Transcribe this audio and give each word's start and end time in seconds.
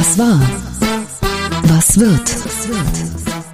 Was 0.00 0.16
war? 0.16 0.40
Was 1.64 2.00
wird? 2.00 2.22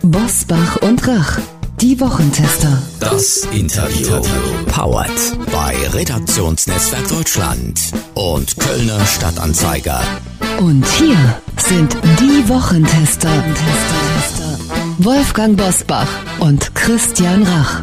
Bosbach 0.03 0.77
und 0.77 1.05
Rach, 1.09 1.41
die 1.81 1.99
Wochentester. 1.99 2.81
Das 3.01 3.49
Interview. 3.51 4.23
Powered 4.67 5.11
bei 5.51 5.75
Redaktionsnetzwerk 5.93 7.09
Deutschland 7.09 7.81
und 8.15 8.57
Kölner 8.61 9.05
Stadtanzeiger. 9.07 10.01
Und 10.61 10.87
hier 10.87 11.19
sind 11.57 11.97
die 12.21 12.49
Wochentester. 12.49 13.43
Wolfgang 14.99 15.57
Bosbach 15.57 16.09
und 16.39 16.73
Christian 16.77 17.43
Rach. 17.43 17.81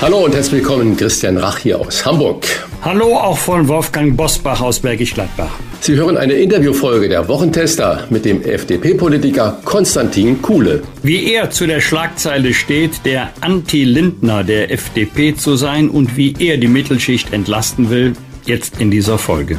Hallo 0.00 0.24
und 0.24 0.34
herzlich 0.34 0.64
willkommen, 0.64 0.96
Christian 0.96 1.38
Rach 1.38 1.58
hier 1.58 1.78
aus 1.78 2.04
Hamburg. 2.04 2.44
Hallo 2.84 3.16
auch 3.16 3.38
von 3.38 3.68
Wolfgang 3.68 4.16
Bosbach 4.16 4.60
aus 4.60 4.80
Bergisch 4.80 5.14
Gladbach. 5.14 5.52
Sie 5.78 5.94
hören 5.94 6.16
eine 6.16 6.32
Interviewfolge 6.32 7.08
der 7.08 7.28
Wochentester 7.28 8.08
mit 8.10 8.24
dem 8.24 8.42
FDP-Politiker 8.42 9.60
Konstantin 9.64 10.42
Kuhle. 10.42 10.82
Wie 11.00 11.32
er 11.32 11.50
zu 11.50 11.68
der 11.68 11.80
Schlagzeile 11.80 12.52
steht, 12.52 13.04
der 13.04 13.30
Anti-Lindner 13.40 14.42
der 14.42 14.72
FDP 14.72 15.36
zu 15.36 15.54
sein 15.54 15.90
und 15.90 16.16
wie 16.16 16.34
er 16.40 16.56
die 16.56 16.66
Mittelschicht 16.66 17.32
entlasten 17.32 17.88
will, 17.88 18.14
jetzt 18.46 18.80
in 18.80 18.90
dieser 18.90 19.16
Folge. 19.16 19.58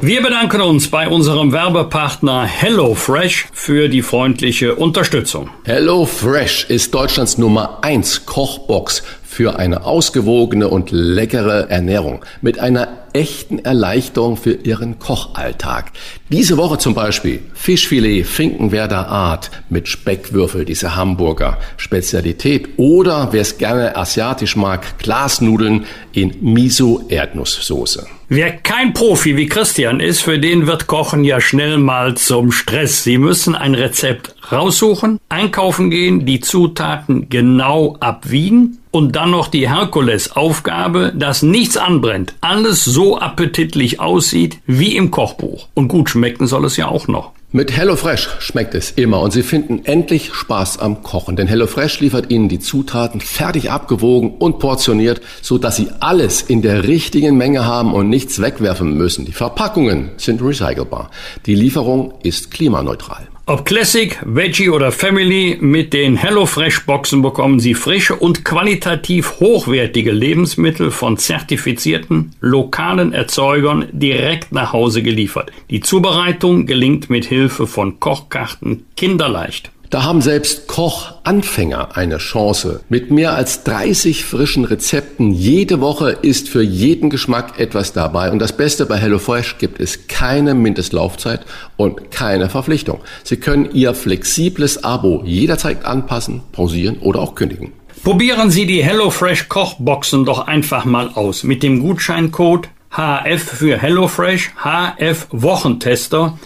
Wir 0.00 0.22
bedanken 0.22 0.60
uns 0.60 0.88
bei 0.88 1.08
unserem 1.08 1.52
Werbepartner 1.52 2.44
HelloFresh 2.44 3.46
für 3.52 3.88
die 3.88 4.02
freundliche 4.02 4.74
Unterstützung. 4.74 5.48
HelloFresh 5.64 6.66
ist 6.68 6.94
Deutschlands 6.94 7.38
Nummer 7.38 7.78
1 7.82 8.26
Kochbox 8.26 9.02
für 9.34 9.58
eine 9.58 9.84
ausgewogene 9.84 10.68
und 10.68 10.92
leckere 10.92 11.68
Ernährung 11.68 12.24
mit 12.40 12.60
einer 12.60 12.88
echten 13.12 13.58
Erleichterung 13.58 14.36
für 14.36 14.52
Ihren 14.52 14.98
Kochalltag. 14.98 15.92
Diese 16.30 16.56
Woche 16.56 16.78
zum 16.78 16.94
Beispiel 16.94 17.40
Fischfilet 17.52 18.24
Finkenwerder 18.24 19.08
Art 19.08 19.50
mit 19.70 19.88
Speckwürfel, 19.88 20.64
diese 20.64 20.94
Hamburger 20.94 21.58
Spezialität. 21.76 22.70
Oder 22.76 23.28
wer 23.32 23.42
es 23.42 23.58
gerne 23.58 23.96
asiatisch 23.96 24.56
mag, 24.56 24.98
Glasnudeln 24.98 25.84
in 26.12 26.36
Miso-Erdnusssoße. 26.40 28.06
Wer 28.28 28.52
kein 28.52 28.94
Profi 28.94 29.36
wie 29.36 29.46
Christian 29.46 30.00
ist, 30.00 30.22
für 30.22 30.38
den 30.38 30.66
wird 30.66 30.86
Kochen 30.86 31.24
ja 31.24 31.40
schnell 31.40 31.78
mal 31.78 32.16
zum 32.16 32.52
Stress. 32.52 33.04
Sie 33.04 33.18
müssen 33.18 33.54
ein 33.54 33.74
Rezept 33.74 34.33
raussuchen, 34.52 35.18
einkaufen 35.28 35.90
gehen, 35.90 36.26
die 36.26 36.40
Zutaten 36.40 37.28
genau 37.28 37.96
abwiegen 38.00 38.78
und 38.90 39.16
dann 39.16 39.30
noch 39.30 39.48
die 39.48 39.68
Herkulesaufgabe, 39.68 41.12
dass 41.16 41.42
nichts 41.42 41.76
anbrennt, 41.76 42.34
alles 42.40 42.84
so 42.84 43.18
appetitlich 43.18 44.00
aussieht 44.00 44.58
wie 44.66 44.96
im 44.96 45.10
Kochbuch. 45.10 45.68
Und 45.74 45.88
gut 45.88 46.10
schmecken 46.10 46.46
soll 46.46 46.64
es 46.64 46.76
ja 46.76 46.88
auch 46.88 47.08
noch. 47.08 47.32
Mit 47.56 47.70
HelloFresh 47.70 48.30
schmeckt 48.40 48.74
es 48.74 48.90
immer 48.90 49.20
und 49.20 49.32
Sie 49.32 49.44
finden 49.44 49.84
endlich 49.84 50.34
Spaß 50.34 50.80
am 50.80 51.04
Kochen, 51.04 51.36
denn 51.36 51.46
HelloFresh 51.46 52.00
liefert 52.00 52.28
Ihnen 52.32 52.48
die 52.48 52.58
Zutaten 52.58 53.20
fertig 53.20 53.70
abgewogen 53.70 54.34
und 54.38 54.58
portioniert, 54.58 55.20
so 55.40 55.56
dass 55.58 55.76
Sie 55.76 55.88
alles 56.00 56.42
in 56.42 56.62
der 56.62 56.88
richtigen 56.88 57.36
Menge 57.36 57.64
haben 57.64 57.94
und 57.94 58.08
nichts 58.08 58.42
wegwerfen 58.42 58.96
müssen. 58.96 59.24
Die 59.24 59.32
Verpackungen 59.32 60.10
sind 60.16 60.42
recycelbar. 60.42 61.12
Die 61.46 61.54
Lieferung 61.54 62.14
ist 62.24 62.50
klimaneutral. 62.50 63.28
Ob 63.46 63.66
Classic, 63.66 64.18
Veggie 64.24 64.70
oder 64.70 64.90
Family, 64.90 65.58
mit 65.60 65.92
den 65.92 66.16
HelloFresh 66.16 66.86
Boxen 66.86 67.20
bekommen 67.20 67.60
Sie 67.60 67.74
frische 67.74 68.16
und 68.16 68.42
qualitativ 68.42 69.38
hochwertige 69.38 70.12
Lebensmittel 70.12 70.90
von 70.90 71.18
zertifizierten 71.18 72.34
lokalen 72.40 73.12
Erzeugern 73.12 73.86
direkt 73.92 74.50
nach 74.52 74.72
Hause 74.72 75.02
geliefert. 75.02 75.52
Die 75.68 75.80
Zubereitung 75.80 76.64
gelingt 76.64 77.10
mit 77.10 77.26
Hilfe 77.26 77.66
von 77.66 78.00
Kochkarten 78.00 78.86
kinderleicht. 78.96 79.73
Da 79.90 80.02
haben 80.02 80.22
selbst 80.22 80.66
Kochanfänger 80.66 81.96
eine 81.96 82.18
Chance. 82.18 82.80
Mit 82.88 83.10
mehr 83.10 83.34
als 83.34 83.64
30 83.64 84.24
frischen 84.24 84.64
Rezepten 84.64 85.32
jede 85.32 85.80
Woche 85.80 86.10
ist 86.10 86.48
für 86.48 86.62
jeden 86.62 87.10
Geschmack 87.10 87.60
etwas 87.60 87.92
dabei. 87.92 88.30
Und 88.32 88.40
das 88.40 88.56
Beste 88.56 88.86
bei 88.86 88.96
HelloFresh 88.96 89.58
gibt 89.58 89.80
es 89.80 90.08
keine 90.08 90.54
Mindestlaufzeit 90.54 91.40
und 91.76 92.10
keine 92.10 92.48
Verpflichtung. 92.48 93.00
Sie 93.22 93.36
können 93.36 93.70
Ihr 93.72 93.94
flexibles 93.94 94.82
Abo 94.82 95.22
jederzeit 95.24 95.84
anpassen, 95.84 96.42
pausieren 96.52 96.98
oder 96.98 97.20
auch 97.20 97.34
kündigen. 97.34 97.72
Probieren 98.02 98.50
Sie 98.50 98.66
die 98.66 98.82
HelloFresh 98.82 99.48
Kochboxen 99.48 100.24
doch 100.24 100.46
einfach 100.46 100.84
mal 100.84 101.10
aus 101.14 101.44
mit 101.44 101.62
dem 101.62 101.80
Gutscheincode 101.80 102.68
HF 102.90 103.42
für 103.42 103.78
HelloFresh, 103.78 104.52
HF 104.62 105.26
Wochentester 105.30 106.38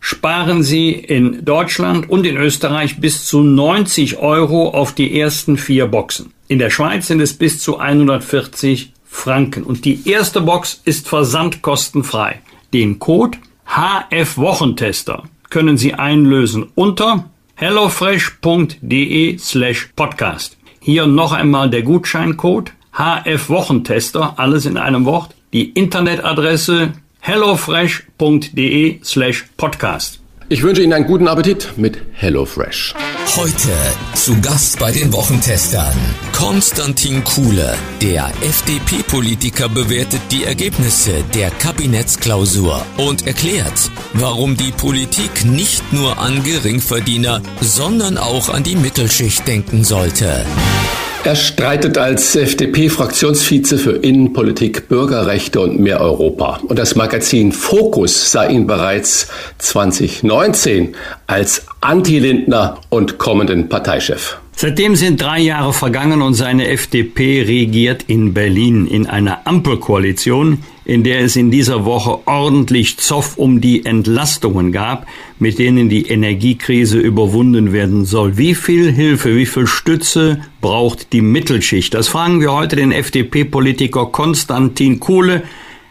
sparen 0.00 0.62
Sie 0.62 0.90
in 0.90 1.44
Deutschland 1.44 2.08
und 2.08 2.26
in 2.26 2.36
Österreich 2.36 3.00
bis 3.00 3.26
zu 3.26 3.42
90 3.42 4.18
Euro 4.18 4.70
auf 4.70 4.92
die 4.92 5.18
ersten 5.18 5.56
vier 5.56 5.86
Boxen. 5.86 6.32
In 6.48 6.58
der 6.58 6.70
Schweiz 6.70 7.08
sind 7.08 7.20
es 7.20 7.34
bis 7.34 7.60
zu 7.60 7.78
140 7.78 8.92
Franken. 9.04 9.64
Und 9.64 9.84
die 9.84 10.08
erste 10.08 10.40
Box 10.40 10.80
ist 10.84 11.08
versandkostenfrei. 11.08 12.40
Den 12.72 12.98
Code 12.98 13.38
HF 13.64 14.36
Wochentester 14.36 15.24
können 15.50 15.78
Sie 15.78 15.94
einlösen 15.94 16.66
unter 16.74 17.30
hellofresh.de 17.54 19.38
slash 19.38 19.90
podcast. 19.96 20.56
Hier 20.80 21.06
noch 21.06 21.32
einmal 21.32 21.70
der 21.70 21.82
Gutscheincode 21.82 22.72
HF 22.92 23.48
Wochentester, 23.48 24.38
alles 24.38 24.66
in 24.66 24.76
einem 24.76 25.04
Wort. 25.04 25.34
Die 25.52 25.70
Internetadresse 25.70 26.92
hellofresh.de 27.26 29.00
slash 29.02 29.46
podcast. 29.56 30.20
Ich 30.48 30.62
wünsche 30.62 30.80
Ihnen 30.80 30.92
einen 30.92 31.08
guten 31.08 31.26
Appetit 31.26 31.72
mit 31.76 31.98
HelloFresh. 32.12 32.94
Heute 33.34 33.72
zu 34.14 34.40
Gast 34.40 34.78
bei 34.78 34.92
den 34.92 35.12
Wochentestern 35.12 35.92
Konstantin 36.32 37.24
Kuhle. 37.24 37.74
Der 38.00 38.30
FDP-Politiker 38.42 39.68
bewertet 39.68 40.20
die 40.30 40.44
Ergebnisse 40.44 41.24
der 41.34 41.50
Kabinettsklausur 41.50 42.86
und 42.96 43.26
erklärt, 43.26 43.90
warum 44.12 44.56
die 44.56 44.70
Politik 44.70 45.44
nicht 45.44 45.92
nur 45.92 46.20
an 46.20 46.44
Geringverdiener, 46.44 47.42
sondern 47.60 48.18
auch 48.18 48.50
an 48.50 48.62
die 48.62 48.76
Mittelschicht 48.76 49.48
denken 49.48 49.82
sollte. 49.82 50.46
Er 51.26 51.34
streitet 51.34 51.98
als 51.98 52.36
FDP-Fraktionsvize 52.36 53.78
für 53.78 53.96
Innenpolitik, 53.96 54.86
Bürgerrechte 54.86 55.58
und 55.60 55.80
mehr 55.80 56.00
Europa. 56.00 56.60
Und 56.68 56.78
das 56.78 56.94
Magazin 56.94 57.50
Focus 57.50 58.30
sah 58.30 58.46
ihn 58.46 58.68
bereits 58.68 59.26
2019 59.58 60.94
als 61.26 61.66
Anti-Lindner 61.80 62.78
und 62.90 63.18
kommenden 63.18 63.68
Parteichef. 63.68 64.38
Seitdem 64.58 64.96
sind 64.96 65.20
drei 65.20 65.40
Jahre 65.40 65.74
vergangen 65.74 66.22
und 66.22 66.32
seine 66.32 66.68
FDP 66.68 67.42
regiert 67.42 68.04
in 68.06 68.32
Berlin 68.32 68.86
in 68.86 69.06
einer 69.06 69.46
Ampelkoalition, 69.46 70.64
in 70.86 71.04
der 71.04 71.20
es 71.20 71.36
in 71.36 71.50
dieser 71.50 71.84
Woche 71.84 72.20
ordentlich 72.26 72.96
Zoff 72.96 73.36
um 73.36 73.60
die 73.60 73.84
Entlastungen 73.84 74.72
gab, 74.72 75.06
mit 75.38 75.58
denen 75.58 75.90
die 75.90 76.06
Energiekrise 76.06 76.98
überwunden 76.98 77.74
werden 77.74 78.06
soll. 78.06 78.38
Wie 78.38 78.54
viel 78.54 78.90
Hilfe, 78.90 79.36
wie 79.36 79.44
viel 79.44 79.66
Stütze 79.66 80.40
braucht 80.62 81.12
die 81.12 81.20
Mittelschicht? 81.20 81.92
Das 81.92 82.08
fragen 82.08 82.40
wir 82.40 82.54
heute 82.54 82.76
den 82.76 82.92
FDP-Politiker 82.92 84.06
Konstantin 84.06 85.00
Kuhle. 85.00 85.42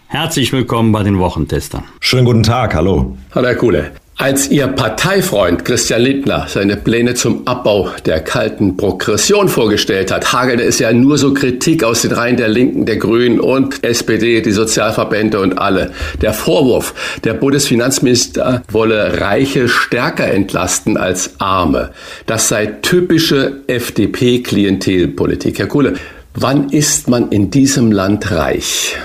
Herzlich 0.07 0.51
willkommen 0.51 0.91
bei 0.91 1.03
den 1.03 1.19
Wochentestern. 1.19 1.83
Schönen 1.99 2.25
guten 2.25 2.41
Tag, 2.41 2.73
hallo. 2.73 3.15
Hallo 3.35 3.47
Herr 3.47 3.55
Kuhle. 3.57 3.91
Als 4.17 4.49
Ihr 4.49 4.67
Parteifreund 4.67 5.65
Christian 5.65 6.01
Lindner 6.01 6.45
seine 6.47 6.77
Pläne 6.77 7.15
zum 7.15 7.45
Abbau 7.45 7.89
der 8.05 8.21
kalten 8.21 8.77
Progression 8.77 9.49
vorgestellt 9.49 10.09
hat, 10.09 10.31
hagelte 10.31 10.63
es 10.63 10.79
ja 10.79 10.93
nur 10.93 11.17
so 11.17 11.33
Kritik 11.33 11.83
aus 11.83 12.03
den 12.03 12.13
Reihen 12.13 12.37
der 12.37 12.47
Linken, 12.47 12.85
der 12.85 12.95
Grünen 12.95 13.41
und 13.41 13.83
SPD, 13.83 14.39
die 14.39 14.53
Sozialverbände 14.53 15.41
und 15.41 15.59
alle. 15.59 15.91
Der 16.21 16.31
Vorwurf, 16.31 16.93
der 17.25 17.33
Bundesfinanzminister 17.33 18.63
wolle 18.71 19.19
Reiche 19.19 19.67
stärker 19.67 20.31
entlasten 20.31 20.95
als 20.95 21.31
Arme. 21.39 21.91
Das 22.25 22.47
sei 22.47 22.67
typische 22.67 23.63
FDP-Klientelpolitik. 23.67 25.59
Herr 25.59 25.67
Kuhle, 25.67 25.95
wann 26.33 26.69
ist 26.69 27.09
man 27.09 27.33
in 27.33 27.51
diesem 27.51 27.91
Land 27.91 28.31
reich? 28.31 28.95